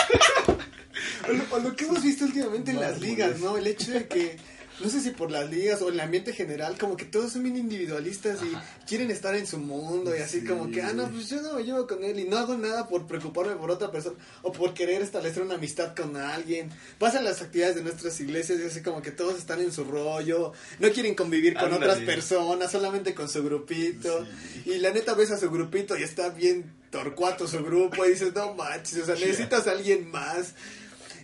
O 1.28 1.32
lo, 1.32 1.44
o 1.50 1.58
lo 1.58 1.76
que 1.76 1.84
hemos 1.84 2.02
visto 2.02 2.24
últimamente 2.24 2.70
en 2.70 2.80
las 2.80 3.00
ligas, 3.00 3.38
¿no? 3.40 3.56
El 3.58 3.66
hecho 3.66 3.92
de 3.92 4.06
que, 4.06 4.36
no 4.80 4.90
sé 4.90 5.00
si 5.00 5.10
por 5.10 5.30
las 5.30 5.50
ligas 5.50 5.80
o 5.82 5.88
en 5.88 5.94
el 5.94 6.00
ambiente 6.00 6.32
general, 6.32 6.76
como 6.78 6.96
que 6.96 7.04
todos 7.06 7.32
son 7.32 7.42
bien 7.44 7.56
individualistas 7.56 8.38
y 8.42 8.52
quieren 8.86 9.10
estar 9.10 9.34
en 9.34 9.46
su 9.46 9.58
mundo 9.58 10.14
y 10.16 10.20
así 10.20 10.40
Sí. 10.40 10.46
como 10.46 10.70
que, 10.70 10.82
ah, 10.82 10.92
no, 10.92 11.08
pues 11.10 11.28
yo 11.30 11.40
no 11.40 11.54
me 11.54 11.64
llevo 11.64 11.86
con 11.86 12.04
él 12.04 12.18
y 12.20 12.24
no 12.24 12.36
hago 12.36 12.56
nada 12.56 12.86
por 12.88 13.06
preocuparme 13.06 13.56
por 13.56 13.70
otra 13.70 13.90
persona 13.90 14.16
o 14.42 14.52
por 14.52 14.74
querer 14.74 15.00
establecer 15.02 15.42
una 15.42 15.54
amistad 15.54 15.94
con 15.96 16.16
alguien. 16.16 16.70
Pasan 16.98 17.24
las 17.24 17.40
actividades 17.42 17.76
de 17.76 17.82
nuestras 17.82 18.20
iglesias 18.20 18.60
y 18.60 18.64
así 18.64 18.82
como 18.82 19.00
que 19.02 19.10
todos 19.12 19.38
están 19.38 19.60
en 19.60 19.72
su 19.72 19.84
rollo, 19.84 20.52
no 20.78 20.90
quieren 20.90 21.14
convivir 21.14 21.54
con 21.54 21.72
Ándale. 21.72 21.86
otras 21.92 22.04
personas, 22.04 22.70
solamente 22.70 23.14
con 23.14 23.28
su 23.28 23.42
grupito. 23.42 24.26
Y 24.64 24.78
la 24.78 24.90
neta 24.92 25.14
ves 25.14 25.30
a 25.30 25.38
su 25.38 25.50
grupito 25.50 25.96
y 25.96 26.02
está 26.02 26.28
bien 26.30 26.70
torcuato 26.90 27.46
su 27.48 27.62
grupo 27.64 28.04
y 28.06 28.10
dices, 28.10 28.34
no 28.34 28.54
manches, 28.54 29.02
o 29.02 29.06
sea, 29.06 29.14
necesitas 29.14 29.66
a 29.66 29.72
alguien 29.72 30.10
más. 30.10 30.54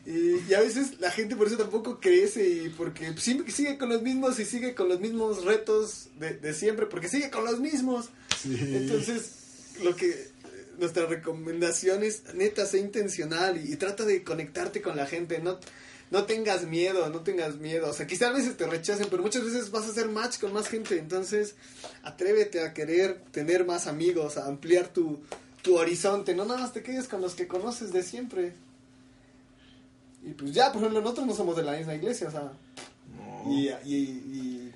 Y, 0.04 0.50
y 0.50 0.54
a 0.54 0.60
veces 0.60 1.00
la 1.00 1.10
gente 1.10 1.36
por 1.36 1.46
eso 1.46 1.56
tampoco 1.56 2.00
crece 2.00 2.48
y 2.48 2.68
porque 2.70 3.14
sigue, 3.18 3.50
sigue 3.50 3.78
con 3.78 3.88
los 3.88 4.02
mismos 4.02 4.38
y 4.40 4.44
sigue 4.44 4.74
con 4.74 4.88
los 4.88 5.00
mismos 5.00 5.44
retos 5.44 6.08
de, 6.18 6.34
de 6.34 6.54
siempre, 6.54 6.86
porque 6.86 7.08
sigue 7.08 7.30
con 7.30 7.44
los 7.44 7.60
mismos. 7.60 8.08
Sí. 8.42 8.56
Entonces, 8.60 9.30
lo 9.82 9.94
que 9.94 10.28
nuestra 10.78 11.06
recomendación 11.06 12.02
es, 12.02 12.34
neta, 12.34 12.66
sé 12.66 12.78
intencional 12.78 13.56
y, 13.64 13.72
y 13.72 13.76
trata 13.76 14.04
de 14.04 14.24
conectarte 14.24 14.82
con 14.82 14.96
la 14.96 15.06
gente, 15.06 15.38
no, 15.38 15.58
no 16.12 16.24
tengas 16.24 16.66
miedo, 16.66 17.08
no 17.08 17.20
tengas 17.20 17.56
miedo. 17.56 17.88
O 17.88 17.92
sea, 17.94 18.06
quizá 18.06 18.28
a 18.28 18.32
veces 18.32 18.58
te 18.58 18.66
rechacen, 18.66 19.06
pero 19.10 19.22
muchas 19.22 19.44
veces 19.44 19.70
vas 19.70 19.86
a 19.86 19.92
hacer 19.92 20.08
match 20.10 20.38
con 20.38 20.52
más 20.52 20.68
gente. 20.68 20.98
Entonces, 20.98 21.54
atrévete 22.02 22.60
a 22.60 22.74
querer 22.74 23.18
tener 23.30 23.64
más 23.64 23.86
amigos, 23.86 24.36
a 24.36 24.46
ampliar 24.46 24.88
tu, 24.88 25.20
tu 25.62 25.78
horizonte. 25.78 26.34
No 26.34 26.44
nada 26.44 26.60
más 26.60 26.74
te 26.74 26.82
quedes 26.82 27.08
con 27.08 27.22
los 27.22 27.34
que 27.34 27.48
conoces 27.48 27.94
de 27.94 28.02
siempre. 28.02 28.52
Y 30.24 30.30
pues 30.34 30.52
ya, 30.52 30.70
por 30.72 30.80
ejemplo, 30.82 31.00
nosotros 31.00 31.26
no 31.26 31.34
somos 31.34 31.56
de 31.56 31.64
la 31.64 31.72
misma 31.76 31.94
iglesia, 31.94 32.28
o 32.28 32.30
sea, 32.30 32.52
No. 33.16 33.52
y, 33.52 33.68
y, 33.84 33.94
y- 33.94 34.72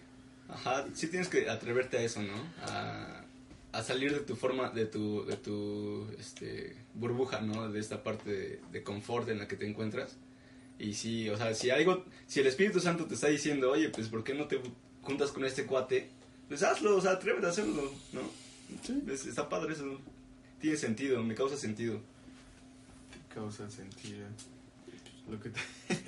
Ajá, 0.49 0.87
sí 0.95 1.09
tienes 1.09 1.29
que 1.29 1.49
atreverte 1.51 1.99
a 1.99 2.03
eso, 2.03 2.23
¿no? 2.23 2.35
A, 2.63 3.25
a 3.73 3.83
salir 3.83 4.13
de 4.13 4.21
tu 4.21 4.37
forma, 4.37 4.71
de 4.71 4.87
tu, 4.87 5.25
de 5.25 5.37
tu 5.37 6.07
este, 6.19 6.77
burbuja, 6.95 7.41
¿no? 7.41 7.69
De 7.71 7.81
esta 7.81 8.03
parte 8.05 8.31
de, 8.31 8.61
de 8.73 8.83
confort 8.85 9.29
en 9.29 9.39
la 9.39 9.49
que 9.49 9.57
te 9.57 9.69
encuentras. 9.69 10.17
Y 10.79 10.95
sí, 10.95 11.29
o 11.31 11.37
sea, 11.37 11.53
si 11.55 11.71
algo, 11.71 12.05
si 12.29 12.41
el 12.41 12.47
Espíritu 12.47 12.79
Santo 12.81 13.07
te 13.07 13.15
está 13.15 13.27
diciendo, 13.29 13.71
oye, 13.73 13.89
pues 13.89 14.09
¿por 14.09 14.23
qué 14.23 14.35
no 14.35 14.47
te 14.47 14.61
juntas 15.03 15.33
con 15.33 15.45
este 15.45 15.65
cuate? 15.67 16.09
Pues 16.49 16.63
hazlo, 16.63 16.97
o 16.97 17.01
sea, 17.01 17.13
atrévete 17.13 17.47
a 17.47 17.51
hacerlo, 17.51 17.91
¿no? 18.13 18.21
Sí. 18.85 19.03
Es- 19.09 19.27
está 19.27 19.49
padre 19.49 19.73
eso. 19.75 19.99
Tiene 20.61 20.77
sentido, 20.77 21.23
me 21.25 21.35
causa 21.35 21.57
sentido. 21.57 22.01
causa 23.35 23.69
sentido. 23.71 24.27
Lo 25.31 25.41
que, 25.41 25.51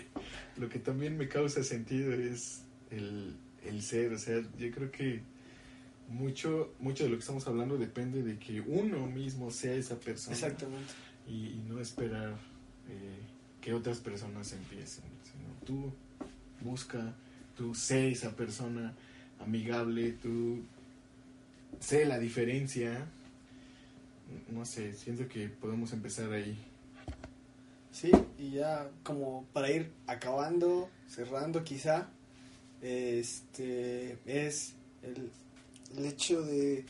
lo 0.56 0.68
que 0.68 0.78
también 0.78 1.16
me 1.16 1.28
causa 1.28 1.62
sentido 1.62 2.12
es 2.12 2.62
el, 2.90 3.36
el 3.64 3.82
ser, 3.82 4.12
o 4.12 4.18
sea, 4.18 4.42
yo 4.58 4.70
creo 4.70 4.90
que 4.90 5.22
mucho, 6.08 6.74
mucho 6.78 7.04
de 7.04 7.10
lo 7.10 7.16
que 7.16 7.20
estamos 7.20 7.46
hablando 7.46 7.76
depende 7.76 8.22
de 8.22 8.38
que 8.38 8.60
uno 8.60 9.06
mismo 9.06 9.50
sea 9.50 9.74
esa 9.74 9.98
persona. 9.98 10.34
Exactamente. 10.34 10.92
Y, 11.26 11.48
y 11.48 11.64
no 11.68 11.80
esperar 11.80 12.32
eh, 12.88 13.18
que 13.60 13.74
otras 13.74 13.98
personas 13.98 14.52
empiecen, 14.52 15.04
sino 15.24 15.48
tú 15.66 15.92
busca, 16.60 17.14
tú 17.56 17.74
sé 17.74 18.10
esa 18.10 18.34
persona 18.34 18.94
amigable, 19.40 20.12
tú 20.12 20.62
sé 21.80 22.06
la 22.06 22.18
diferencia. 22.18 23.06
No 24.50 24.64
sé, 24.64 24.92
siento 24.94 25.28
que 25.28 25.48
podemos 25.48 25.92
empezar 25.92 26.32
ahí. 26.32 26.56
Sí, 28.00 28.12
y 28.38 28.52
ya 28.52 28.88
como 29.02 29.44
para 29.52 29.72
ir 29.72 29.90
acabando, 30.06 30.88
cerrando 31.08 31.64
quizá, 31.64 32.08
este 32.80 34.16
es 34.24 34.74
el, 35.02 35.32
el 35.96 36.04
hecho 36.06 36.42
de, 36.42 36.84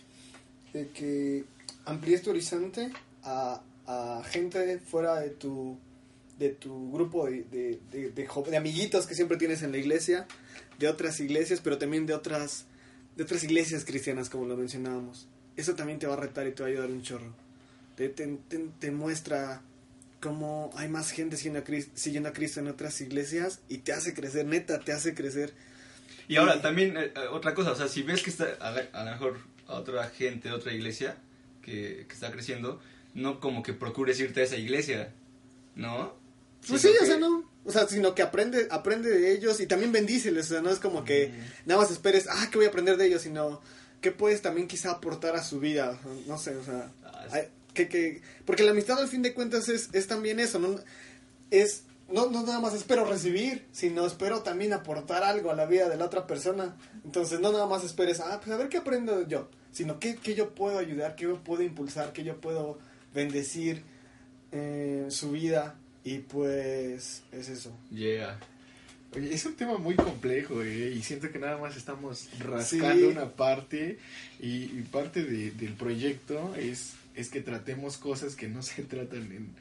de 0.75 0.89
que 0.91 1.47
amplíes 1.87 2.21
tu 2.21 2.29
horizonte 2.29 2.93
a, 3.23 3.63
a 3.87 4.23
gente 4.25 4.81
fuera 4.81 5.19
de 5.21 5.31
tu 5.31 5.79
de 6.39 6.51
tu 6.51 6.93
grupo 6.93 7.25
de, 7.25 7.81
de, 7.91 8.11
de, 8.11 8.57
amiguitos 8.57 9.07
que 9.07 9.15
siempre 9.15 9.39
tienes 9.39 9.63
en 9.63 9.73
la 9.73 9.79
iglesia, 9.79 10.27
de 10.79 10.89
otras 10.89 11.21
iglesias, 11.21 11.63
pero 11.65 11.79
también 11.79 12.05
de 12.05 12.13
otras 12.13 12.67
de 13.17 13.23
otras 13.23 13.43
iglesias 13.45 13.87
cristianas, 13.87 14.29
como 14.29 14.45
lo 14.45 14.59
mencionábamos. 14.59 15.27
Eso 15.57 15.75
también 15.75 15.99
te 15.99 16.07
va 16.07 16.13
a 16.13 16.19
retar 16.19 16.47
y 16.47 16.53
te 16.53 16.63
va 16.63 16.69
a 16.69 16.71
ayudar 16.71 16.91
un 16.91 17.01
chorro. 17.01 17.33
Te, 17.97 18.11
te, 18.11 18.27
te- 18.49 18.69
te 18.79 18.91
muestra 18.91 19.63
cómo 20.21 20.71
hay 20.77 20.89
más 20.89 21.11
gente 21.11 21.37
siguiendo 21.37 21.61
a, 21.61 21.65
Cristo, 21.65 21.93
siguiendo 21.95 22.29
a 22.29 22.33
Cristo 22.33 22.61
en 22.61 22.69
otras 22.69 23.01
iglesias 23.01 23.61
y 23.69 23.79
te 23.79 23.93
hace 23.93 24.15
crecer, 24.15 24.47
neta, 24.47 24.81
te 24.81 24.93
hace 24.93 25.15
crecer. 25.15 25.55
Y 26.29 26.37
ahora 26.37 26.61
también 26.61 26.97
eh, 26.97 27.13
eh, 27.15 27.21
otra 27.31 27.55
cosa, 27.55 27.73
o 27.73 27.77
sea, 27.77 27.89
si 27.89 28.03
ves 28.03 28.23
que 28.23 28.31
está 28.31 28.47
a, 28.61 28.69
a 28.93 29.05
lo 29.05 29.11
mejor 29.13 29.39
a 29.67 29.75
otra 29.75 30.09
gente, 30.11 30.51
otra 30.53 30.73
iglesia 30.73 31.17
que, 31.63 32.05
que 32.09 32.15
está 32.15 32.31
creciendo, 32.33 32.81
no 33.15 33.41
como 33.41 33.63
que 33.63 33.73
procures 33.73 34.19
irte 34.21 34.41
a 34.41 34.45
esa 34.45 34.57
iglesia, 34.57 35.13
¿no? 35.77 36.15
Pues 36.67 36.83
Sino 36.83 36.93
sí, 36.95 36.99
o 37.03 37.07
sea, 37.07 37.19
no. 37.19 37.49
O 37.65 37.71
sea, 37.71 37.87
sino 37.87 38.15
que 38.15 38.23
aprende, 38.23 38.67
aprende 38.71 39.11
de 39.11 39.33
ellos 39.33 39.61
y 39.61 39.67
también 39.67 39.93
bendíceles. 39.93 40.47
O 40.47 40.49
sea, 40.55 40.63
no 40.63 40.71
es 40.71 40.79
como 40.79 41.05
que 41.05 41.33
nada 41.67 41.81
más 41.81 41.91
esperes, 41.91 42.27
ah, 42.31 42.49
que 42.51 42.57
voy 42.59 42.65
a 42.67 42.71
aprender 42.71 42.97
de 42.97 43.07
ellos, 43.07 43.23
sino 43.23 43.61
que 44.01 44.11
puedes 44.11 44.41
también 44.43 44.67
quizá 44.69 44.93
aportar 44.93 45.37
a 45.37 45.43
su 45.43 45.61
vida. 45.61 45.99
No 46.27 46.39
sé, 46.39 46.57
o 46.57 46.65
sea, 46.65 46.91
Ah, 47.05 47.27
hay- 47.31 47.49
que, 47.79 47.89
que, 47.89 48.21
porque 48.45 48.65
la 48.65 48.73
amistad 48.73 48.99
al 48.99 49.09
fin 49.09 49.23
de 49.23 49.33
cuentas 49.35 49.69
es, 49.69 49.89
es 49.93 50.07
también 50.09 50.41
eso, 50.41 50.59
¿no? 50.59 50.77
Es, 51.51 51.85
no, 52.13 52.31
no 52.31 52.43
nada 52.45 52.59
más 52.61 52.75
espero 52.75 53.05
recibir, 53.05 53.67
sino 53.73 54.07
espero 54.07 54.43
también 54.43 54.73
aportar 54.73 55.23
algo 55.23 55.51
a 55.51 55.55
la 55.55 55.67
vida 55.67 55.89
de 55.89 55.97
la 55.97 56.07
otra 56.07 56.27
persona. 56.27 56.77
Entonces, 57.05 57.39
no 57.41 57.53
nada 57.53 57.67
más 57.67 57.85
esperes, 57.85 58.21
ah, 58.21 58.41
pues 58.43 58.51
a 58.55 58.57
ver 58.59 58.69
qué 58.69 58.79
aprendo 58.79 59.27
yo, 59.29 59.49
sino 59.73 60.01
que, 60.01 60.17
que 60.17 60.35
yo 60.35 60.55
puedo 60.55 60.79
ayudar, 60.79 61.15
que 61.17 61.25
yo 61.25 61.43
puedo 61.45 61.63
impulsar, 61.63 62.13
que 62.13 62.25
yo 62.25 62.41
puedo 62.41 62.79
bendecir 63.15 63.83
eh, 64.53 65.07
su 65.11 65.31
vida. 65.33 65.77
Y 66.05 66.19
pues, 66.19 67.23
es 67.33 67.49
eso. 67.49 67.77
Yeah. 67.91 68.39
Oye, 69.15 69.35
es 69.35 69.45
un 69.47 69.55
tema 69.55 69.79
muy 69.79 69.95
complejo, 69.95 70.63
¿eh? 70.63 70.93
Y 70.97 71.03
siento 71.03 71.31
que 71.31 71.39
nada 71.39 71.57
más 71.59 71.77
estamos 71.77 72.29
rascando 72.39 72.95
Sí. 72.95 73.05
una 73.05 73.31
parte 73.33 73.99
y, 74.41 74.65
y 74.65 74.87
parte 74.91 75.23
de- 75.25 75.51
del 75.53 75.73
proyecto 75.75 76.55
es, 76.57 76.93
es 77.19 77.31
que 77.31 77.41
tratemos 77.41 77.97
cosas 77.99 78.35
que 78.37 78.49
no 78.49 78.63
se 78.71 78.83
tratan 78.83 79.33
en, 79.33 79.55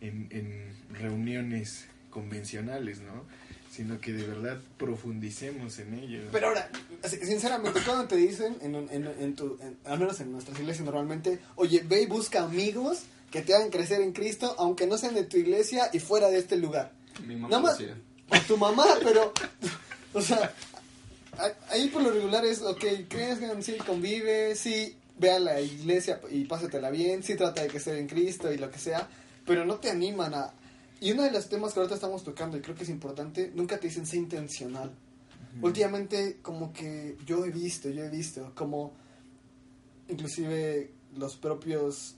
en, 0.00 0.28
en 0.30 0.74
reuniones 0.94 1.86
convencionales, 2.10 3.00
¿no? 3.00 3.24
Sino 3.70 4.00
que 4.00 4.12
de 4.12 4.26
verdad 4.26 4.58
profundicemos 4.78 5.78
en 5.78 5.94
ello. 5.94 6.20
Pero 6.32 6.48
ahora, 6.48 6.70
sinceramente, 7.04 7.80
cuando 7.84 8.06
te 8.08 8.16
dicen, 8.16 8.56
en, 8.62 8.74
en, 8.74 9.06
en 9.06 9.36
tu, 9.36 9.58
en- 9.60 9.76
al 9.84 9.98
menos 9.98 10.18
en 10.20 10.32
nuestras 10.32 10.58
iglesias 10.58 10.84
normalmente, 10.86 11.38
oye, 11.56 11.84
ve 11.86 12.02
y 12.02 12.06
busca 12.06 12.42
amigos 12.42 13.02
que 13.30 13.42
te 13.42 13.54
hagan 13.54 13.70
crecer 13.70 14.00
en 14.00 14.12
Cristo, 14.12 14.56
aunque 14.58 14.86
no 14.86 14.96
sean 14.96 15.14
de 15.14 15.24
tu 15.24 15.36
iglesia 15.36 15.90
y 15.92 15.98
fuera 16.00 16.28
de 16.30 16.38
este 16.38 16.56
lugar. 16.56 16.92
Mi 17.26 17.36
mamá 17.36 17.48
Nada 17.50 17.62
más-. 17.62 17.80
O 18.30 18.40
tu 18.46 18.56
mamá, 18.56 18.86
pero, 19.04 19.32
o 20.14 20.20
sea, 20.22 20.52
ahí 21.70 21.88
por 21.88 22.02
lo 22.02 22.10
regular 22.10 22.44
es, 22.46 22.62
ok, 22.62 22.84
crezcan, 23.08 23.62
sí, 23.62 23.74
convive, 23.86 24.54
sí, 24.56 24.96
ve 25.18 25.30
a 25.30 25.38
la 25.38 25.60
iglesia 25.60 26.20
y 26.30 26.44
pásatela 26.44 26.90
bien, 26.90 27.22
sí 27.22 27.34
trata 27.36 27.62
de 27.62 27.68
crecer 27.68 27.96
en 27.96 28.06
Cristo 28.06 28.52
y 28.52 28.58
lo 28.58 28.70
que 28.70 28.78
sea, 28.78 29.08
pero 29.46 29.64
no 29.64 29.76
te 29.76 29.90
animan 29.90 30.34
a... 30.34 30.54
Y 31.00 31.12
uno 31.12 31.22
de 31.22 31.30
los 31.30 31.48
temas 31.48 31.72
que 31.72 31.80
ahorita 31.80 31.94
estamos 31.94 32.24
tocando 32.24 32.56
y 32.56 32.60
creo 32.60 32.74
que 32.74 32.84
es 32.84 32.88
importante, 32.88 33.52
nunca 33.54 33.78
te 33.78 33.88
dicen 33.88 34.06
sé 34.06 34.16
intencional. 34.16 34.90
Últimamente 35.60 36.38
como 36.42 36.72
que 36.72 37.16
yo 37.26 37.44
he 37.44 37.50
visto, 37.50 37.88
yo 37.88 38.04
he 38.04 38.10
visto 38.10 38.52
como 38.54 38.92
inclusive 40.08 40.92
los 41.16 41.36
propios 41.36 42.14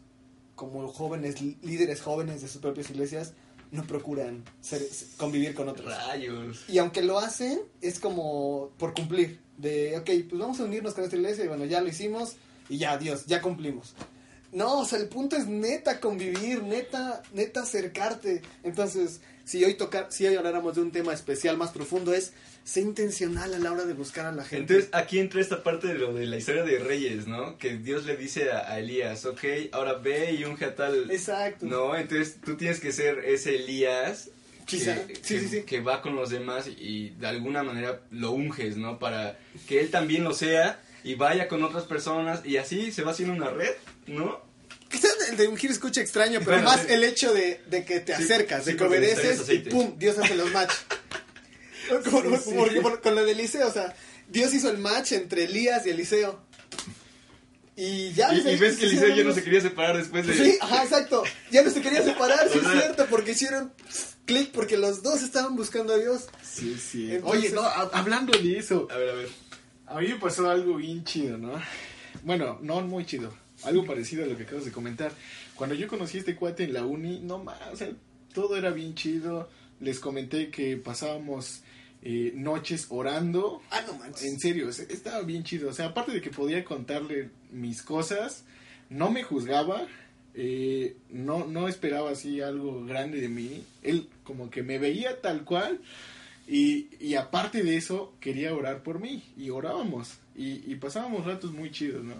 como 0.54 0.86
jóvenes, 0.88 1.40
líderes 1.40 2.02
jóvenes 2.02 2.42
de 2.42 2.48
sus 2.48 2.60
propias 2.60 2.90
iglesias 2.90 3.32
no 3.70 3.86
procuran 3.86 4.44
ser, 4.60 4.82
convivir 5.16 5.54
con 5.54 5.68
otros. 5.68 5.86
Rayos. 5.86 6.64
Y 6.68 6.78
aunque 6.78 7.02
lo 7.02 7.18
hacen, 7.18 7.60
es 7.80 8.00
como 8.00 8.70
por 8.78 8.94
cumplir. 8.94 9.40
De, 9.56 9.96
ok, 9.98 10.10
pues 10.28 10.40
vamos 10.40 10.58
a 10.60 10.64
unirnos 10.64 10.94
con 10.94 11.04
esta 11.04 11.16
iglesia 11.16 11.44
y 11.44 11.48
bueno, 11.48 11.66
ya 11.66 11.82
lo 11.82 11.88
hicimos 11.88 12.36
y 12.70 12.78
ya, 12.78 12.96
Dios, 12.96 13.26
ya 13.26 13.42
cumplimos. 13.42 13.94
No, 14.52 14.80
o 14.80 14.84
sea, 14.84 14.98
el 14.98 15.08
punto 15.08 15.36
es 15.36 15.46
neta 15.46 16.00
convivir, 16.00 16.62
neta, 16.64 17.22
neta 17.34 17.62
acercarte. 17.62 18.42
Entonces, 18.64 19.20
si 19.44 19.64
hoy 19.64 19.74
tocar, 19.74 20.06
si 20.10 20.26
hoy 20.26 20.34
habláramos 20.36 20.74
de 20.74 20.80
un 20.82 20.90
tema 20.90 21.12
especial 21.12 21.56
más 21.56 21.70
profundo, 21.70 22.12
es 22.14 22.32
ser 22.64 22.82
intencional 22.82 23.54
a 23.54 23.58
la 23.58 23.70
hora 23.72 23.84
de 23.84 23.92
buscar 23.94 24.26
a 24.26 24.32
la 24.32 24.44
gente. 24.44 24.74
Entonces 24.74 24.90
aquí 24.92 25.18
entra 25.20 25.40
esta 25.40 25.62
parte 25.62 25.86
de 25.88 25.94
lo 25.94 26.12
de 26.12 26.26
la 26.26 26.36
historia 26.36 26.62
de 26.64 26.78
Reyes, 26.80 27.26
¿no? 27.28 27.58
Que 27.58 27.76
Dios 27.76 28.06
le 28.06 28.16
dice 28.16 28.50
a, 28.50 28.70
a 28.72 28.78
Elías, 28.80 29.24
ok, 29.24 29.40
ahora 29.72 29.94
ve 29.94 30.32
y 30.32 30.44
unge 30.44 30.64
a 30.64 30.74
tal... 30.74 31.10
Exacto. 31.10 31.66
No, 31.66 31.96
entonces 31.96 32.36
tú 32.44 32.56
tienes 32.56 32.80
que 32.80 32.90
ser 32.92 33.20
ese 33.24 33.54
Elías 33.56 34.30
Quizá. 34.66 35.06
que, 35.06 35.14
Sí, 35.16 35.22
que- 35.34 35.40
sí, 35.40 35.48
sí. 35.48 35.62
que 35.62 35.80
va 35.80 36.02
con 36.02 36.14
los 36.16 36.30
demás 36.30 36.66
y 36.68 37.10
de 37.10 37.26
alguna 37.28 37.62
manera 37.62 38.00
lo 38.10 38.32
unges, 38.32 38.76
¿no? 38.76 38.98
Para 38.98 39.38
que 39.68 39.80
él 39.80 39.90
también 39.90 40.22
lo 40.24 40.34
sea 40.34 40.80
y 41.04 41.14
vaya 41.14 41.48
con 41.48 41.62
otras 41.64 41.84
personas 41.84 42.40
y 42.44 42.56
así 42.56 42.92
se 42.92 43.02
va 43.02 43.12
haciendo 43.12 43.34
una 43.34 43.50
red, 43.50 43.72
¿no? 44.06 44.40
Quizás 44.90 45.14
el 45.28 45.36
de 45.36 45.46
ungir 45.48 45.70
escucha 45.70 46.00
extraño, 46.00 46.40
pero 46.40 46.52
Bueno, 46.56 46.64
más 46.70 46.80
sí. 46.80 46.86
el 46.90 47.04
hecho 47.04 47.32
de, 47.32 47.60
de 47.68 47.84
que 47.84 48.00
te 48.00 48.12
acercas, 48.12 48.64
sí, 48.64 48.72
de 48.72 48.76
que 48.76 48.84
obedeces 48.84 49.48
y 49.48 49.58
pum, 49.60 49.94
Dios 49.98 50.18
hace 50.18 50.34
los 50.34 50.50
match. 50.52 50.72
Como- 52.10 52.36
Sí, 52.36 52.44
sí. 52.50 52.54
porque 52.56 52.80
por- 52.80 53.00
con 53.00 53.14
lo 53.14 53.24
de 53.24 53.32
Eliseo, 53.32 53.66
o 53.68 53.72
sea, 53.72 53.94
Dios 54.28 54.52
hizo 54.54 54.68
el 54.70 54.78
match 54.78 55.12
entre 55.12 55.44
Elías 55.44 55.86
y 55.86 55.90
Eliseo. 55.90 56.40
Y 57.76 58.12
ya. 58.12 58.32
Y, 58.34 58.40
y 58.48 58.56
ves 58.56 58.74
que 58.76 58.80
se 58.82 58.86
Eliseo 58.96 59.16
ya 59.16 59.24
no 59.24 59.32
se 59.34 59.42
quería 59.42 59.60
separar 59.60 59.96
después 59.96 60.26
de... 60.26 60.34
Sí, 60.34 60.58
ajá, 60.60 60.82
exacto. 60.84 61.22
Ya 61.50 61.62
no 61.62 61.70
se 61.70 61.80
quería 61.80 62.02
separar, 62.02 62.48
sí 62.52 62.58
es 62.58 62.70
cierto, 62.72 63.06
porque 63.08 63.32
hicieron 63.32 63.72
clic 64.26 64.50
porque 64.52 64.76
los 64.76 65.02
dos 65.02 65.22
estaban 65.22 65.56
buscando 65.56 65.94
a 65.94 65.98
Dios. 65.98 66.26
Sí, 66.42 66.76
sí. 66.78 67.14
Entonces- 67.14 67.40
Oye, 67.40 67.50
no, 67.50 67.62
hablando 67.62 68.36
de 68.38 68.58
eso, 68.58 68.86
A 68.90 68.96
ver, 68.96 69.08
a 69.10 69.14
ver. 69.14 69.28
A 69.90 70.00
mí 70.00 70.08
me 70.08 70.16
pasó 70.16 70.48
algo 70.48 70.76
bien 70.76 71.04
chido, 71.04 71.36
¿no? 71.36 71.52
Bueno, 72.22 72.58
no 72.62 72.80
muy 72.82 73.04
chido. 73.04 73.34
Algo 73.64 73.84
parecido 73.84 74.24
a 74.24 74.26
lo 74.28 74.36
que 74.36 74.44
acabas 74.44 74.64
de 74.64 74.70
comentar. 74.70 75.12
Cuando 75.56 75.74
yo 75.74 75.88
conocí 75.88 76.16
a 76.16 76.20
este 76.20 76.36
cuate 76.36 76.64
en 76.64 76.72
la 76.72 76.84
uni, 76.84 77.18
no 77.20 77.38
más, 77.38 77.58
o 77.72 77.76
sea, 77.76 77.90
todo 78.32 78.56
era 78.56 78.70
bien 78.70 78.94
chido. 78.94 79.50
Les 79.80 79.98
comenté 79.98 80.50
que 80.50 80.76
pasábamos 80.76 81.62
eh, 82.02 82.32
noches 82.36 82.86
orando. 82.90 83.62
Ah, 83.70 83.82
no 83.86 83.94
manches. 83.94 84.24
En 84.24 84.38
serio, 84.38 84.68
estaba 84.68 85.22
bien 85.22 85.42
chido. 85.42 85.70
O 85.70 85.72
sea, 85.72 85.86
aparte 85.86 86.12
de 86.12 86.20
que 86.20 86.30
podía 86.30 86.64
contarle 86.64 87.30
mis 87.50 87.82
cosas, 87.82 88.44
no 88.90 89.10
me 89.10 89.24
juzgaba, 89.24 89.88
eh, 90.34 90.96
no, 91.10 91.46
no 91.46 91.66
esperaba 91.66 92.10
así 92.10 92.40
algo 92.40 92.84
grande 92.84 93.20
de 93.20 93.28
mí. 93.28 93.64
Él 93.82 94.08
como 94.22 94.50
que 94.50 94.62
me 94.62 94.78
veía 94.78 95.20
tal 95.20 95.44
cual 95.44 95.80
y, 96.50 96.88
y 96.98 97.14
aparte 97.14 97.62
de 97.62 97.76
eso 97.76 98.12
quería 98.18 98.52
orar 98.52 98.82
por 98.82 98.98
mí 98.98 99.22
y 99.36 99.50
orábamos 99.50 100.18
y, 100.34 100.70
y 100.70 100.74
pasábamos 100.74 101.24
ratos 101.24 101.52
muy 101.52 101.70
chidos, 101.70 102.02
¿no? 102.02 102.14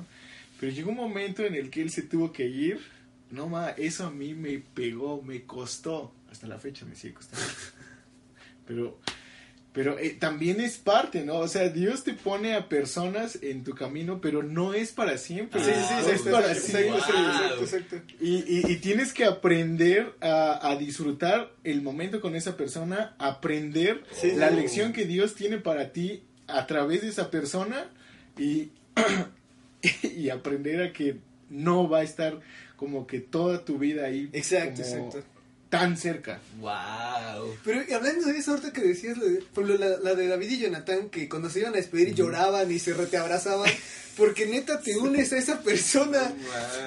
Pero 0.61 0.73
llegó 0.73 0.91
un 0.91 0.99
momento 0.99 1.45
en 1.45 1.57
el 1.57 1.69
que 1.69 1.83
él 1.83 1.91
se 1.91 2.03
tuvo 2.03 2.33
que 2.33 2.47
ir. 2.47 2.81
No, 3.33 3.49
ma, 3.49 3.71
eso 3.71 4.07
a 4.07 4.11
mí 4.11 4.35
me 4.35 4.59
pegó, 4.59 5.21
me 5.21 5.43
costó. 5.43 6.13
Hasta 6.31 6.47
la 6.47 6.59
fecha 6.59 6.87
me 6.87 6.95
sigue 6.95 7.15
costando. 7.15 7.45
Pero 8.67 9.01
pero 9.73 9.99
eh, 9.99 10.11
también 10.19 10.61
es 10.61 10.79
parte, 10.79 11.25
¿no? 11.25 11.35
O 11.37 11.47
sea, 11.49 11.69
Dios 11.69 12.03
te 12.03 12.13
pone 12.15 12.55
a 12.55 12.69
personas 12.69 13.39
en 13.43 13.63
tu 13.63 13.73
camino, 13.75 14.21
pero 14.21 14.43
no 14.43 14.75
es 14.75 14.91
para 14.93 15.17
siempre. 15.17 15.61
Sí, 15.63 15.71
sí, 15.71 15.81
sí, 15.89 15.95
es 16.01 16.07
exacto, 16.09 16.31
para 16.33 16.55
siempre. 16.55 16.89
exacto, 16.99 17.63
exacto. 17.63 17.97
Y, 18.21 18.37
y- 18.49 18.65
y 18.73 18.77
tienes 18.79 19.13
que 19.13 19.25
aprender 19.25 20.13
a, 20.21 20.69
a 20.69 20.77
disfrutar 20.77 21.53
el 21.63 21.83
momento 21.83 22.21
con 22.21 22.35
esa 22.35 22.57
persona, 22.57 23.15
aprender 23.19 24.03
la 24.37 24.51
lección 24.51 24.93
que 24.93 25.05
Dios 25.05 25.35
tiene 25.37 25.59
para 25.59 25.93
ti 25.93 26.23
a 26.49 26.67
través 26.67 27.03
de 27.03 27.09
esa 27.09 27.31
persona 27.31 27.87
y, 28.37 28.71
y 30.03 30.31
aprender 30.31 30.83
a 30.83 30.93
que 30.93 31.17
no 31.49 31.89
va 31.89 31.99
a 31.99 32.03
estar 32.03 32.41
como 32.77 33.07
que 33.07 33.21
toda 33.21 33.65
tu 33.65 33.79
vida 33.79 34.07
ahí 34.07 34.31
Exacto, 34.33 34.83
como 34.83 35.07
exacto. 35.07 35.25
Tan 35.71 35.97
cerca. 35.97 36.41
Wow. 36.59 37.57
Pero 37.65 37.83
y 37.89 37.93
hablando 37.93 38.27
de 38.27 38.37
eso, 38.39 38.51
ahorita 38.51 38.73
que 38.73 38.83
decías, 38.83 39.17
por 39.55 39.65
ejemplo, 39.65 39.79
la, 39.79 39.99
la 39.99 40.15
de 40.15 40.27
David 40.29 40.51
y 40.51 40.59
Jonathan, 40.59 41.09
que 41.11 41.29
cuando 41.29 41.49
se 41.49 41.61
iban 41.61 41.73
a 41.73 41.77
despedir 41.77 42.15
lloraban 42.15 42.71
y 42.71 42.79
se 42.79 42.93
te 42.93 43.17
abrazaban, 43.17 43.71
porque 44.17 44.47
neta 44.47 44.81
te 44.81 44.97
unes 44.99 45.33
a 45.33 45.39
esa 45.39 45.61
persona. 45.61 46.35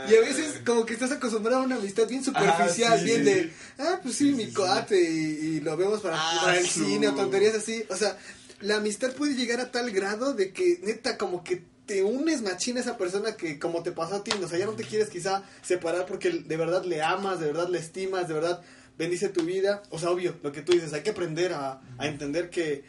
Y 0.10 0.15
a 0.15 0.19
veces 0.19 0.60
como 0.65 0.86
que 0.86 0.93
estás 0.93 1.12
acostumbrado 1.13 1.62
a 1.62 1.65
una 1.65 1.78
amistad 1.78 2.08
bien 2.08 2.24
superficial, 2.24 2.93
Ah, 2.93 2.98
sí, 3.00 3.06
bien 3.06 3.19
sí, 3.19 3.24
de, 3.24 3.43
sí. 3.46 3.52
ah, 3.80 4.00
pues 4.04 4.15
sí, 4.15 4.32
mi 4.34 4.48
cuate, 4.54 5.02
y, 5.02 5.15
y 5.58 5.60
lo 5.62 5.76
vemos 5.78 6.02
para, 6.02 6.17
Ah, 6.19 6.41
para 6.43 6.60
el 6.60 6.67
su- 6.67 6.84
cine 6.86 7.08
o 7.08 7.15
tonterías 7.15 7.56
así. 7.56 7.84
O 7.89 7.96
sea, 7.96 8.17
la 8.60 8.76
amistad 8.78 9.12
puede 9.13 9.34
llegar 9.36 9.60
a 9.62 9.72
tal 9.72 9.91
grado 9.91 10.34
de 10.34 10.52
que 10.52 10.80
neta 10.84 11.17
como 11.17 11.43
que 11.43 11.63
te 11.86 12.04
unes 12.04 12.41
machín 12.41 12.78
a 12.78 12.82
esa 12.82 12.98
persona 12.98 13.36
que 13.36 13.60
como 13.60 13.84
te 13.84 13.91
pasó 13.91 14.15
a 14.15 14.24
ti, 14.24 14.32
o 14.41 14.48
sea, 14.48 14.58
ya 14.58 14.65
no 14.65 14.74
te 14.74 14.84
quieres 14.84 15.10
quizá 15.10 15.43
separar 15.62 16.06
porque 16.06 16.30
de 16.32 16.58
verdad 16.58 16.86
le 16.86 17.02
amas, 17.02 17.39
de 17.39 17.48
verdad 17.48 17.67
le 17.69 17.80
estimas, 17.80 18.28
de 18.28 18.34
verdad 18.34 18.62
bendice 18.98 19.30
tu 19.30 19.43
vida. 19.43 19.84
O 19.89 20.00
sea, 20.00 20.12
obvio, 20.12 20.36
lo 20.43 20.52
que 20.52 20.62
tú 20.62 20.72
dices, 20.74 20.93
hay 20.93 21.02
que 21.02 21.10
aprender 21.10 21.52
a, 21.54 21.82
a 21.98 22.08
entender 22.08 22.50
que, 22.50 22.84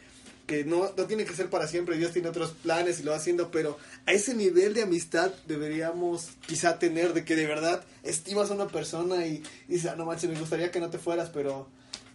que 0.47 0.63
no, 0.63 0.93
no 0.95 1.05
tiene 1.05 1.25
que 1.25 1.33
ser 1.33 1.49
para 1.49 1.67
siempre, 1.67 1.97
Dios 1.97 2.11
tiene 2.13 2.29
otros 2.29 2.51
planes 2.51 2.99
y 2.99 3.03
lo 3.03 3.11
va 3.11 3.17
haciendo, 3.17 3.51
pero 3.51 3.77
a 4.05 4.11
ese 4.13 4.33
nivel 4.33 4.73
de 4.73 4.83
amistad 4.83 5.31
deberíamos 5.47 6.29
quizá 6.45 6.79
tener 6.79 7.13
de 7.13 7.25
que 7.25 7.35
de 7.35 7.47
verdad 7.47 7.83
estimas 8.03 8.51
a 8.51 8.53
una 8.53 8.67
persona 8.67 9.25
y, 9.25 9.43
y 9.67 9.73
dices, 9.73 9.91
ah, 9.91 9.95
no 9.95 10.05
manches, 10.05 10.29
me 10.29 10.39
gustaría 10.39 10.71
que 10.71 10.79
no 10.79 10.89
te 10.89 10.99
fueras, 10.99 11.29
pero 11.33 11.67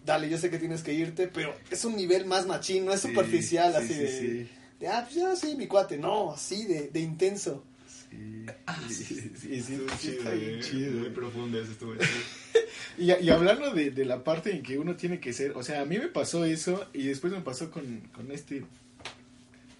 dale, 0.05 0.29
yo 0.29 0.37
sé 0.37 0.49
que 0.49 0.57
tienes 0.57 0.81
que 0.81 0.93
irte, 0.93 1.27
pero 1.27 1.53
es 1.69 1.85
un 1.85 1.95
nivel 1.95 2.25
más 2.25 2.47
machín, 2.47 2.85
no 2.85 2.93
es 2.93 3.01
Sí, 3.01 3.09
superficial, 3.09 3.73
sí, 3.73 3.77
así 3.83 3.93
sí, 3.93 3.99
de, 3.99 4.07
sí. 4.07 4.49
De, 4.81 4.87
ah, 4.89 5.03
pues 5.05 5.15
ya 5.15 5.33
sí, 5.35 5.55
mi 5.55 5.67
cuate, 5.67 5.97
no, 5.97 6.33
así 6.33 6.65
de, 6.65 6.89
de 6.89 6.99
intenso. 6.99 7.63
Sí, 8.09 8.45
Ah, 8.65 8.77
sí, 8.89 9.05
sí, 9.05 9.31
sí, 9.39 9.55
Estuvo 9.55 9.89
sí, 9.91 9.97
chido, 10.01 10.17
está 10.17 10.31
bien 10.31 10.55
eh. 10.55 10.59
chido. 10.61 10.99
Muy 10.99 11.09
profundo 11.11 11.61
eso 11.61 11.71
estuvo 11.71 11.93
chido. 11.95 12.07
Y, 12.97 13.05
y 13.13 13.29
hablando 13.29 13.71
de, 13.71 13.91
de 13.91 14.03
la 14.05 14.21
parte 14.23 14.51
en 14.51 14.61
que 14.63 14.77
uno 14.77 14.95
tiene 14.97 15.19
que 15.21 15.31
ser, 15.31 15.53
o 15.55 15.63
sea, 15.63 15.81
a 15.81 15.85
mí 15.85 15.97
me 15.97 16.07
pasó 16.09 16.43
eso 16.43 16.85
y 16.93 17.07
después 17.07 17.31
me 17.31 17.39
pasó 17.39 17.71
con, 17.71 18.01
con 18.13 18.29
este 18.31 18.65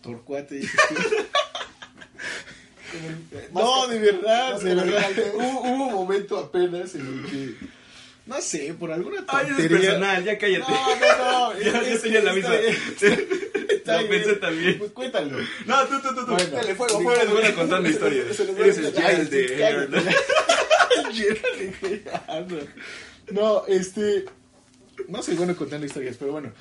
torcuate. 0.02 0.62
tú. 0.62 0.68
No, 3.54 3.88
de 3.88 4.00
verdad, 4.00 4.60
de 4.60 4.76
verdad. 4.76 5.10
Hubo, 5.34 5.62
hubo 5.62 5.88
un 5.88 5.94
momento 5.94 6.38
apenas 6.38 6.94
en 6.96 7.02
el 7.08 7.26
que, 7.30 7.56
no 8.26 8.42
sé, 8.42 8.74
por 8.74 8.92
alguna 8.92 9.24
Ay, 9.28 9.46
es 9.46 9.50
tontería. 9.56 9.78
personal, 9.80 10.24
ya 10.26 10.38
cállate. 10.38 10.72
No, 10.72 10.96
no, 10.96 11.54
no. 11.54 11.60
Ya, 11.62 11.82
es 11.82 11.90
yo 11.94 12.02
tenía 12.02 12.20
que 12.20 12.26
la 12.26 12.34
misma. 12.34 12.56
Lo 13.99 14.10
pensé 14.10 14.36
también. 14.36 14.77
Pues 14.77 14.91
cuéntalo. 14.91 15.38
No, 15.65 15.86
tú, 15.88 16.01
tú, 16.01 16.15
tú, 16.15 16.25
tú. 16.25 16.32
Bueno. 16.34 16.49
Dale, 16.51 16.75
fuego, 16.75 17.01
fuego. 17.01 17.23
los 17.23 17.34
voy 17.34 17.43
Eres 18.63 18.77
el. 18.77 18.93
Gerald 18.93 19.30
de 19.30 19.47
Gerald. 19.47 19.95
No, 23.32 23.65
este. 23.67 24.25
No 25.08 25.23
soy 25.23 25.36
bueno 25.36 25.56
contando 25.56 25.86
historias, 25.86 26.17
pero 26.17 26.32
bueno. 26.32 26.51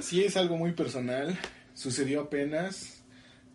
Sí 0.00 0.24
es 0.24 0.36
algo 0.36 0.56
muy 0.56 0.72
personal. 0.72 1.38
Sucedió 1.74 2.22
apenas. 2.22 3.02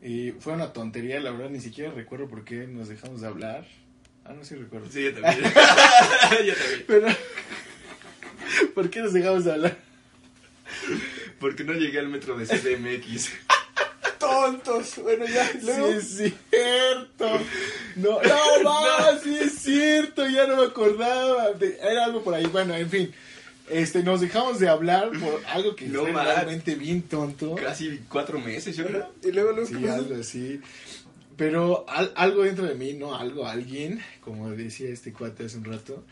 Y 0.02 0.32
fue 0.32 0.54
una 0.54 0.74
tontería, 0.74 1.20
la 1.20 1.32
verdad, 1.32 1.50
ni 1.50 1.60
siquiera 1.62 1.92
recuerdo 1.92 2.28
por 2.28 2.44
qué 2.44 2.68
nos 2.68 2.90
dejamos 2.90 3.22
de 3.22 3.28
hablar. 3.28 3.68
Ah, 4.26 4.34
no, 4.34 4.44
sí 4.44 4.56
recuerdo. 4.56 4.88
Sí, 4.90 5.04
yo 5.04 5.14
también. 5.14 5.44
yo 6.46 6.54
también. 6.56 6.84
Pero. 6.88 7.08
¿Por 8.74 8.90
qué 8.90 9.02
nos 9.02 9.14
dejamos 9.14 9.46
de 9.46 9.52
hablar? 9.52 9.91
Porque 11.42 11.64
no 11.66 11.74
llegué 11.74 12.00
al 12.00 12.08
metro 12.08 12.38
de 12.38 12.46
CDMX. 12.46 13.30
Tontos. 14.20 14.98
Bueno, 15.02 15.26
ya, 15.26 15.50
luego. 15.64 15.88
Sí 15.88 15.98
es 15.98 16.38
cierto. 16.50 17.30
No, 17.96 18.22
no, 18.22 18.64
no, 18.64 19.20
sí 19.22 19.36
es 19.42 19.54
cierto, 19.54 20.28
ya 20.30 20.46
no 20.48 20.58
me 20.58 20.64
acordaba. 20.66 21.50
Era 21.60 22.06
algo 22.06 22.24
por 22.24 22.36
ahí. 22.36 22.46
Bueno, 22.46 22.76
en 22.76 22.90
fin. 22.90 23.12
Este, 23.70 24.04
nos 24.04 24.22
dejamos 24.22 24.60
de 24.60 24.68
hablar 24.70 25.12
por 25.20 25.42
algo 25.48 25.76
que 25.76 25.88
No 25.88 26.02
fue 26.02 26.12
realmente 26.12 26.76
bien 26.76 27.02
tonto. 27.04 27.56
Casi 27.56 28.02
cuatro 28.10 28.38
meses, 28.40 28.76
yo 28.76 28.86
creo. 28.86 29.12
Y 29.24 29.32
luego, 29.32 29.52
luego, 29.54 29.68
Sí, 29.68 29.88
algo 29.88 30.16
así. 30.20 30.62
Pero 31.38 31.86
al- 31.88 32.12
algo 32.16 32.44
dentro 32.44 32.66
de 32.66 32.76
mí, 32.76 32.94
¿no? 32.94 33.16
Algo, 33.16 33.48
alguien, 33.48 34.02
como 34.20 34.52
decía 34.52 34.90
este 34.90 35.14
cuate 35.14 35.46
hace 35.46 35.58
un 35.58 35.64
rato, 35.66 36.04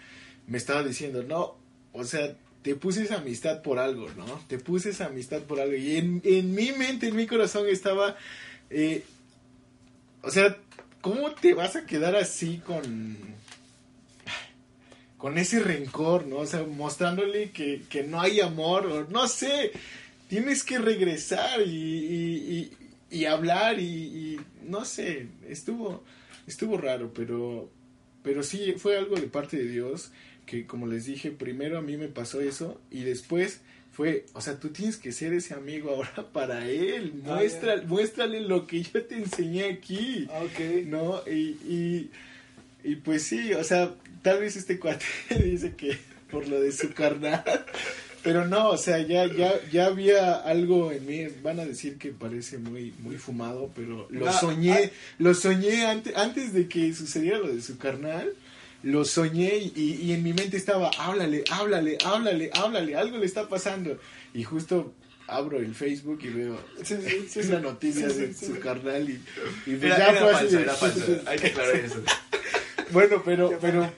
me 0.48 0.58
estaba 0.58 0.82
diciendo, 0.84 1.22
no, 1.24 1.56
o 1.92 2.04
sea, 2.06 2.34
te 2.62 2.76
puse 2.76 3.14
amistad 3.14 3.62
por 3.62 3.80
algo, 3.80 4.08
¿no? 4.18 4.26
Te 4.48 4.58
puse 4.60 4.92
amistad 5.04 5.42
por 5.44 5.60
algo. 5.60 5.76
Y 5.76 5.98
en, 5.98 6.22
en 6.24 6.54
mi 6.54 6.72
mente, 6.74 7.08
en 7.08 7.16
mi 7.16 7.26
corazón 7.28 7.68
estaba, 7.70 8.18
eh, 8.70 9.04
o 10.22 10.30
sea, 10.30 10.58
¿cómo 11.02 11.32
te 11.32 11.54
vas 11.54 11.76
a 11.76 11.86
quedar 11.86 12.16
así 12.16 12.58
con, 12.66 13.18
con 15.18 15.38
ese 15.38 15.60
rencor, 15.60 16.26
¿no? 16.28 16.38
O 16.38 16.46
sea, 16.46 16.64
mostrándole 16.64 17.52
que, 17.52 17.84
que 17.90 18.04
no 18.04 18.20
hay 18.22 18.42
amor, 18.42 19.08
no 19.12 19.28
sé, 19.28 19.72
tienes 20.28 20.64
que 20.64 20.80
regresar 20.80 21.62
y, 21.62 21.70
y, 21.70 22.72
y- 23.12 23.26
hablar 23.26 23.80
y 23.80 24.40
no 24.64 24.86
sé, 24.86 25.28
estuvo, 25.48 26.04
estuvo 26.48 26.78
raro, 26.78 27.12
pero, 27.14 27.70
pero 28.30 28.44
sí 28.44 28.76
fue 28.78 28.96
algo 28.96 29.16
de 29.16 29.26
parte 29.26 29.58
de 29.58 29.64
Dios 29.64 30.12
que 30.46 30.68
como 30.68 30.86
les 30.86 31.06
dije, 31.06 31.32
primero 31.32 31.80
a 31.80 31.82
mí 31.82 31.98
me 31.98 32.10
pasó 32.10 32.42
eso 32.42 32.80
y 32.92 33.02
después 33.02 33.62
fue, 33.92 34.28
o 34.34 34.42
sea, 34.42 34.60
tú 34.60 34.70
tienes 34.70 34.98
que 34.98 35.12
ser 35.12 35.34
ese 35.34 35.56
amigo 35.56 35.90
ahora 35.90 36.28
para 36.32 36.70
él, 36.70 37.24
Ah, 37.26 37.38
muestra, 37.38 37.82
muéstrale 37.88 38.42
lo 38.42 38.68
que 38.68 38.84
yo 38.84 39.04
te 39.04 39.16
enseñé 39.16 39.66
aquí. 39.66 40.28
Ah, 40.30 40.44
ok. 40.44 40.86
¿no? 40.86 41.24
Y, 41.26 41.58
y, 41.66 42.12
y 42.84 42.98
pues 42.98 43.24
sí, 43.24 43.52
o 43.56 43.64
sea, 43.64 43.96
tal 44.22 44.42
vez 44.42 44.58
este 44.58 44.78
cuate 44.78 45.06
dice 45.44 45.74
que 45.74 45.98
por 46.30 46.48
lo 46.48 46.62
de 46.62 46.72
su 46.72 46.94
carnal, 46.94 47.66
pero 48.24 48.46
no, 48.46 48.70
o 48.70 48.78
sea, 48.78 49.00
ya, 49.00 49.26
ya, 49.34 49.54
ya 49.72 49.86
había 49.88 50.36
algo 50.36 50.92
en 50.92 51.06
mí, 51.06 51.28
van 51.42 51.60
a 51.60 51.66
decir 51.66 51.98
que 51.98 52.10
parece 52.12 52.58
muy, 52.58 52.94
muy 53.00 53.18
fumado, 53.18 53.70
pero 53.76 54.08
lo 54.10 54.26
No, 54.26 54.34
soñé, 54.34 54.74
ah. 54.86 54.90
lo 55.20 55.34
soñé 55.34 55.86
antes, 55.86 56.16
antes 56.16 56.54
de 56.54 56.68
que 56.68 56.94
sucediera 56.94 57.38
lo 57.40 57.54
de 57.54 57.62
su 57.62 57.78
carnal. 57.78 58.34
Lo 58.82 59.04
soñé 59.04 59.58
y, 59.58 59.98
y- 60.02 60.14
en 60.14 60.24
mi 60.24 60.32
mente 60.32 60.56
estaba, 60.56 60.90
háblale, 60.98 61.44
háblale, 61.52 61.98
háblale, 62.06 62.50
háblale, 62.54 62.96
algo 62.96 63.18
le 63.18 63.26
está 63.26 63.50
pasando. 63.50 63.98
Y 64.34 64.44
justo 64.46 64.94
abro 65.28 65.58
el 65.60 65.76
Facebook 65.76 66.20
y 66.24 66.28
veo 66.30 66.58
Sí, 66.84 66.96
sí, 67.06 67.42
sí, 67.44 67.50
una 67.50 67.60
noticia 67.60 68.08
de 68.08 68.34
su 68.34 68.58
carnal 68.60 69.10
y, 69.10 69.22
y 69.70 69.76
pues 69.76 69.84
Era, 69.84 69.98
ya 69.98 70.10
era 70.12 70.20
fue 70.22 70.30
así 70.32 70.38
falso, 70.40 70.56
de- 70.56 70.64
era 70.64 70.74
falso. 70.76 71.22
Hay 71.26 71.40
que 71.40 71.48
aclarar 71.48 71.76
eso. 71.76 72.02
bueno, 72.92 73.22
pero, 73.26 73.58
pero, 73.62 73.92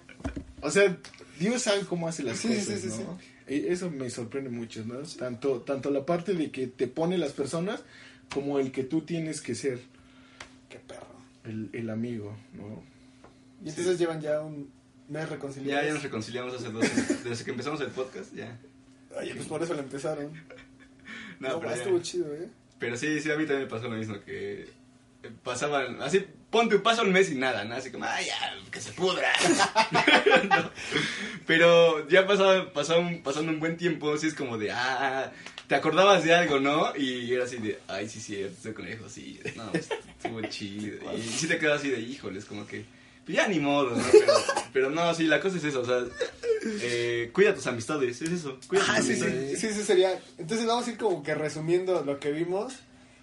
o 0.61 0.71
sea, 0.71 0.97
Dios 1.39 1.61
sabe 1.61 1.81
cómo 1.81 2.07
hace 2.07 2.23
las 2.23 2.39
cosas, 2.39 2.65
sí, 2.65 2.77
sí, 2.79 2.87
¿no? 2.87 3.19
Y 3.53 3.67
eso 3.67 3.89
me 3.91 4.09
sorprende 4.09 4.49
mucho, 4.49 4.83
¿no? 4.85 4.99
Tanto, 5.01 5.61
tanto 5.61 5.89
la 5.91 6.05
parte 6.05 6.33
de 6.33 6.51
que 6.51 6.67
te 6.67 6.87
pone 6.87 7.17
las 7.17 7.33
personas 7.33 7.83
como 8.33 8.59
el 8.59 8.71
que 8.71 8.83
tú 8.83 9.01
tienes 9.01 9.41
que 9.41 9.55
ser 9.55 9.79
Qué 10.69 10.79
perro. 10.79 11.07
el, 11.43 11.69
el 11.73 11.89
amigo, 11.89 12.37
¿no? 12.53 12.81
Y 13.63 13.69
entonces 13.69 13.99
llevan 13.99 14.21
ya 14.21 14.39
un 14.41 14.69
mes 15.09 15.23
Ya, 15.23 15.25
reconciliados. 15.25 15.85
ya 15.85 15.93
nos 15.93 16.03
reconciliamos 16.03 16.53
hace 16.53 16.69
dos 16.71 16.81
meses. 16.83 17.23
Desde 17.25 17.43
que 17.43 17.51
empezamos 17.51 17.81
el 17.81 17.87
podcast, 17.89 18.33
ya. 18.33 18.57
Oye, 19.19 19.35
pues 19.35 19.47
por 19.47 19.61
eso 19.61 19.73
lo 19.73 19.81
empezaron. 19.81 20.31
No, 21.39 21.49
No, 21.49 21.59
pero, 21.59 21.71
ya. 21.71 21.77
estuvo 21.77 21.99
chido, 21.99 22.33
¿eh? 22.33 22.47
Pero 22.79 22.95
sí, 22.95 23.19
sí, 23.19 23.29
a 23.31 23.35
mí 23.35 23.45
también 23.45 23.63
me 23.63 23.67
pasó 23.67 23.89
lo 23.89 23.97
mismo. 23.97 24.15
Que 24.21 24.67
pasaban, 25.43 26.01
así, 26.01 26.25
ponte, 26.51 26.77
pasa 26.79 27.01
un 27.01 27.11
mes 27.11 27.31
y 27.31 27.35
nada, 27.35 27.63
¿no? 27.63 27.75
Así 27.75 27.89
como, 27.91 28.05
ay, 28.05 28.25
ya, 28.27 28.53
que 28.71 28.79
se 28.81 28.91
pudra. 28.91 29.31
No. 30.49 30.71
Pero 31.47 32.07
ya 32.09 32.25
pasaba 32.27 32.99
un- 32.99 33.21
pasando 33.23 33.51
un 33.51 33.59
buen 33.59 33.77
tiempo, 33.77 34.13
así 34.13 34.27
es 34.27 34.33
como 34.33 34.57
de, 34.57 34.71
ah, 34.71 35.31
te 35.67 35.75
acordabas 35.75 36.23
de 36.23 36.33
algo, 36.33 36.59
¿no? 36.59 36.95
Y 36.95 37.33
era 37.33 37.45
así 37.45 37.57
de, 37.57 37.79
ay, 37.87 38.07
sí, 38.09 38.19
sí, 38.19 38.41
estoy 38.41 38.73
conejo, 38.73 39.07
sí, 39.09 39.39
no, 39.55 39.71
estuvo 39.73 40.41
chido. 40.49 40.97
Y 41.15 41.21
sí 41.21 41.47
te 41.47 41.57
quedas 41.57 41.79
así 41.79 41.89
de, 41.89 41.99
híjoles, 41.99 42.45
como 42.45 42.65
que, 42.67 42.85
pues 43.25 43.37
ya 43.37 43.47
ni 43.47 43.59
modo, 43.59 43.95
¿no? 43.95 44.03
Pero, 44.11 44.33
pero 44.73 44.89
no, 44.89 45.13
sí, 45.13 45.23
la 45.25 45.39
cosa 45.39 45.57
es 45.57 45.63
eso, 45.63 45.81
o 45.81 45.85
sea, 45.85 46.03
eh, 46.81 47.29
cuida 47.33 47.53
tus 47.55 47.67
amistades, 47.67 48.21
es 48.21 48.29
eso, 48.29 48.59
cuida 48.67 48.81
tus 48.81 48.89
Ah, 48.89 49.01
sí, 49.01 49.15
sí, 49.15 49.21
amistades. 49.23 49.59
sí, 49.59 49.73
sí, 49.73 49.83
sería. 49.83 50.19
Entonces 50.37 50.65
vamos 50.67 50.87
a 50.87 50.91
ir 50.91 50.97
como 50.97 51.23
que 51.23 51.33
resumiendo 51.35 52.03
lo 52.03 52.19
que 52.19 52.31
vimos. 52.31 52.73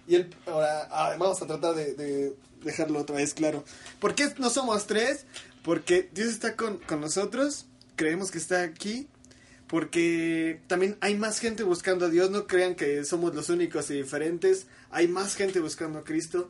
Y 0.07 0.15
el, 0.15 0.33
ahora 0.47 0.87
ah, 0.89 1.15
vamos 1.19 1.39
a 1.41 1.45
tratar 1.45 1.75
de, 1.75 1.93
de 1.93 2.33
dejarlo 2.63 2.99
otra 2.99 3.17
vez 3.17 3.33
claro. 3.33 3.63
¿Por 3.99 4.15
qué 4.15 4.33
no 4.37 4.49
somos 4.49 4.87
tres? 4.87 5.25
Porque 5.63 6.09
Dios 6.13 6.29
está 6.29 6.55
con, 6.55 6.77
con 6.77 7.01
nosotros, 7.01 7.65
creemos 7.95 8.31
que 8.31 8.37
está 8.37 8.63
aquí. 8.63 9.07
Porque 9.67 10.61
también 10.65 10.97
hay 10.99 11.15
más 11.15 11.37
gente 11.37 11.61
buscando 11.61 12.07
a 12.07 12.09
Dios, 12.09 12.31
no 12.31 12.47
crean 12.47 12.73
que 12.73 13.05
somos 13.05 13.35
los 13.35 13.49
únicos 13.49 13.91
y 13.91 13.93
diferentes. 13.93 14.65
Hay 14.89 15.07
más 15.07 15.35
gente 15.35 15.59
buscando 15.59 15.99
a 15.99 16.03
Cristo. 16.03 16.49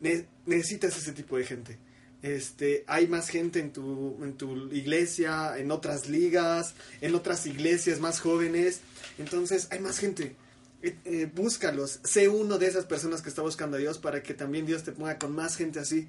Ne- 0.00 0.26
necesitas 0.46 0.96
ese 0.96 1.10
tipo 1.10 1.36
de 1.36 1.44
gente. 1.44 1.78
Este, 2.22 2.84
hay 2.86 3.08
más 3.08 3.28
gente 3.30 3.58
en 3.58 3.72
tu, 3.72 4.16
en 4.22 4.34
tu 4.34 4.72
iglesia, 4.72 5.58
en 5.58 5.72
otras 5.72 6.08
ligas, 6.08 6.74
en 7.00 7.16
otras 7.16 7.46
iglesias 7.46 7.98
más 7.98 8.20
jóvenes. 8.20 8.78
Entonces, 9.18 9.66
hay 9.72 9.80
más 9.80 9.98
gente. 9.98 10.36
Eh, 10.82 10.96
eh, 11.04 11.30
búscalos. 11.32 12.00
Sé 12.02 12.28
uno 12.28 12.58
de 12.58 12.66
esas 12.66 12.86
personas 12.86 13.22
que 13.22 13.28
está 13.28 13.42
buscando 13.42 13.76
a 13.76 13.80
Dios 13.80 13.98
para 13.98 14.22
que 14.22 14.34
también 14.34 14.66
Dios 14.66 14.82
te 14.82 14.92
ponga 14.92 15.18
con 15.18 15.34
más 15.34 15.56
gente 15.56 15.78
así. 15.78 16.08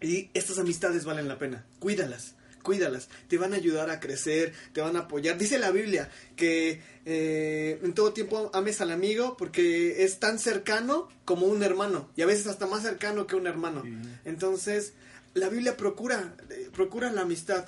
Y 0.00 0.30
estas 0.34 0.58
amistades 0.58 1.04
valen 1.04 1.28
la 1.28 1.38
pena. 1.38 1.64
Cuídalas. 1.78 2.34
cuídalas, 2.62 3.08
te 3.26 3.38
van 3.38 3.54
a 3.54 3.56
ayudar 3.56 3.90
a 3.90 3.98
crecer, 3.98 4.52
te 4.72 4.80
van 4.80 4.96
a 4.96 5.00
apoyar. 5.00 5.36
Dice 5.36 5.58
la 5.58 5.72
Biblia 5.72 6.08
que 6.36 6.80
eh, 7.04 7.80
en 7.82 7.92
todo 7.92 8.12
tiempo 8.12 8.50
ames 8.54 8.80
al 8.80 8.92
amigo 8.92 9.36
porque 9.36 10.04
es 10.04 10.20
tan 10.20 10.38
cercano 10.38 11.08
como 11.24 11.46
un 11.46 11.64
hermano 11.64 12.08
y 12.14 12.22
a 12.22 12.26
veces 12.26 12.46
hasta 12.46 12.66
más 12.66 12.82
cercano 12.82 13.26
que 13.26 13.34
un 13.34 13.48
hermano. 13.48 13.82
Entonces, 14.24 14.92
la 15.34 15.48
Biblia 15.48 15.76
procura, 15.76 16.36
eh, 16.50 16.68
procura 16.72 17.10
la 17.10 17.22
amistad. 17.22 17.66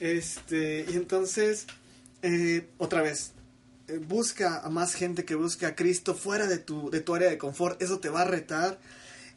Este, 0.00 0.84
y 0.88 0.94
entonces, 0.94 1.66
eh, 2.22 2.66
otra 2.78 3.02
vez, 3.02 3.32
busca 3.98 4.60
a 4.60 4.70
más 4.70 4.94
gente 4.94 5.24
que 5.24 5.34
busque 5.34 5.66
a 5.66 5.74
Cristo 5.74 6.14
fuera 6.14 6.46
de 6.46 6.58
tu, 6.58 6.90
de 6.90 7.00
tu 7.00 7.14
área 7.14 7.28
de 7.30 7.38
confort. 7.38 7.80
Eso 7.82 7.98
te 7.98 8.08
va 8.08 8.22
a 8.22 8.24
retar. 8.26 8.78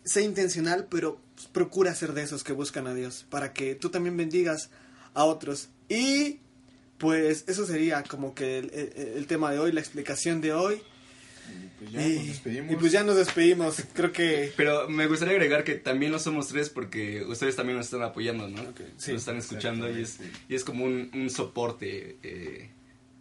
Sé 0.03 0.21
intencional, 0.21 0.87
pero 0.89 1.19
procura 1.51 1.93
ser 1.95 2.13
de 2.13 2.21
esos 2.23 2.43
que 2.43 2.53
buscan 2.53 2.85
a 2.87 2.93
Dios 2.93 3.25
para 3.29 3.53
que 3.53 3.75
tú 3.75 3.89
también 3.89 4.15
bendigas 4.17 4.69
a 5.13 5.23
otros. 5.23 5.69
Y 5.89 6.39
pues 6.97 7.43
eso 7.47 7.65
sería 7.65 8.03
como 8.03 8.33
que 8.35 8.59
el, 8.59 8.71
el- 8.73 9.17
el 9.17 9.27
tema 9.27 9.51
de 9.51 9.59
hoy, 9.59 9.71
la 9.71 9.79
explicación 9.81 10.41
de 10.41 10.53
hoy. 10.53 10.81
Y 11.47 11.67
pues 11.77 11.91
ya 11.91 12.07
y, 12.07 12.15
nos 12.17 12.27
despedimos. 12.27 12.71
y 12.71 12.75
pues 12.77 12.91
ya 12.91 13.03
nos 13.03 13.15
despedimos. 13.17 13.75
Creo 13.93 14.11
que 14.11 14.51
Pero 14.57 14.87
me 14.89 15.05
gustaría 15.07 15.33
agregar 15.35 15.63
que 15.63 15.75
también 15.75 16.11
no 16.11 16.19
somos 16.19 16.47
tres 16.47 16.69
porque 16.69 17.23
ustedes 17.25 17.55
también 17.55 17.77
nos 17.77 17.85
están 17.87 18.01
apoyando, 18.03 18.47
¿no? 18.47 18.61
Ok, 18.61 18.81
sí, 18.97 19.11
nos 19.11 19.21
están 19.21 19.37
escuchando 19.37 19.89
y 19.91 20.01
es, 20.03 20.19
y 20.49 20.55
es 20.55 20.63
como 20.63 20.85
un, 20.85 21.11
un 21.13 21.29
soporte, 21.29 22.17
eh, 22.23 22.69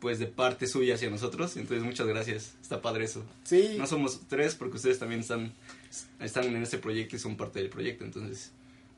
pues 0.04 0.18
de 0.18 0.26
parte 0.26 0.66
suya 0.66 0.96
hacia 0.96 1.08
nosotros. 1.08 1.56
Entonces, 1.56 1.82
muchas 1.82 2.06
gracias. 2.06 2.52
Está 2.60 2.82
padre 2.82 3.06
eso. 3.06 3.24
sí. 3.44 3.76
No 3.78 3.86
somos 3.86 4.20
tres 4.28 4.54
porque 4.54 4.76
ustedes 4.76 4.98
también 4.98 5.22
están, 5.22 5.54
están 6.20 6.44
en 6.44 6.62
este 6.62 6.76
proyecto 6.76 7.16
y 7.16 7.18
son 7.18 7.38
parte 7.38 7.60
del 7.60 7.70
proyecto. 7.70 8.04
Entonces, 8.04 8.50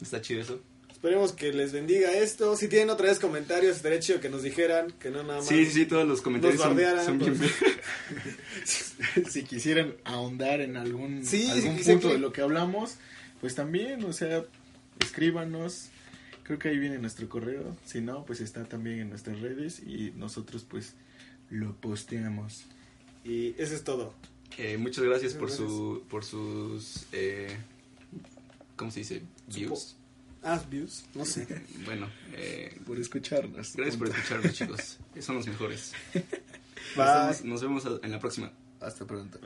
está 0.03 0.21
chido 0.21 0.41
eso. 0.41 0.59
Esperemos 0.91 1.31
que 1.31 1.53
les 1.53 1.71
bendiga 1.73 2.11
esto. 2.13 2.57
Si 2.57 2.67
tienen 2.67 2.91
otra 2.91 3.07
vez 3.07 3.21
comentarios, 3.21 3.77
estaría 3.77 4.01
chido 4.01 4.19
que 4.21 4.29
nos 4.31 4.43
dijeran, 4.43 4.91
que 4.99 5.11
no 5.11 5.23
nada 5.23 5.37
más. 5.39 5.47
Sí, 5.47 5.65
sí, 5.67 5.87
todos 5.87 6.09
los 6.09 6.21
comentarios 6.23 6.61
son, 6.61 6.77
son 7.05 7.19
bien... 7.21 7.37
pues. 7.39 7.53
si 9.31 9.45
quisieran 9.45 9.95
ahondar 10.03 10.61
en 10.61 10.77
algún, 10.77 11.25
Sí, 11.25 11.49
algún 11.49 11.79
si 11.79 11.93
punto 11.93 12.09
que- 12.09 12.15
de 12.15 12.21
lo 12.21 12.33
que 12.33 12.41
hablamos, 12.41 12.97
pues 13.41 13.55
también, 13.55 14.03
o 14.03 14.13
sea, 14.13 14.45
escríbanos. 14.99 15.91
Creo 16.47 16.61
que 16.61 16.69
ahí 16.69 16.79
viene 16.79 16.99
nuestro 16.99 17.29
correo. 17.29 17.77
Si 17.85 18.01
no, 18.01 18.25
pues 18.25 18.41
está 18.41 18.63
también 18.65 19.01
en 19.01 19.09
nuestras 19.11 19.41
redes 19.41 19.81
y 19.81 20.13
nosotros 20.15 20.65
pues 20.69 20.95
lo 21.51 21.75
posteamos. 21.75 22.63
Y 23.25 23.61
eso 23.61 23.75
es 23.75 23.83
todo. 23.83 24.15
Eh, 24.57 24.79
muchas 24.79 25.03
gracias 25.03 25.33
por, 25.33 25.51
Muchas 25.51 25.57
su, 25.57 26.05
por 26.09 26.25
sus... 26.25 27.07
Eh, 27.11 27.57
¿Cómo 28.77 28.93
se 28.93 29.01
dice? 29.01 29.23
Views. 29.49 29.97
Ah, 30.45 30.63
views, 30.71 31.05
no 31.17 31.25
sé. 31.25 31.49
Bueno, 31.85 32.09
eh, 32.35 32.79
Por 32.87 33.01
escucharnos. 33.01 33.75
gracias 33.75 33.97
por 33.97 34.09
escucharnos, 34.09 34.53
chicos. 34.57 34.99
Son 35.19 35.35
los 35.35 35.49
mejores. 35.49 35.95
Bye. 36.95 37.05
Nos 37.43 37.61
vemos, 37.61 37.85
nos 37.85 37.85
vemos 37.85 38.01
en 38.05 38.11
la 38.13 38.21
próxima. 38.21 38.53
Hasta 38.81 39.05
pronto. 39.05 39.41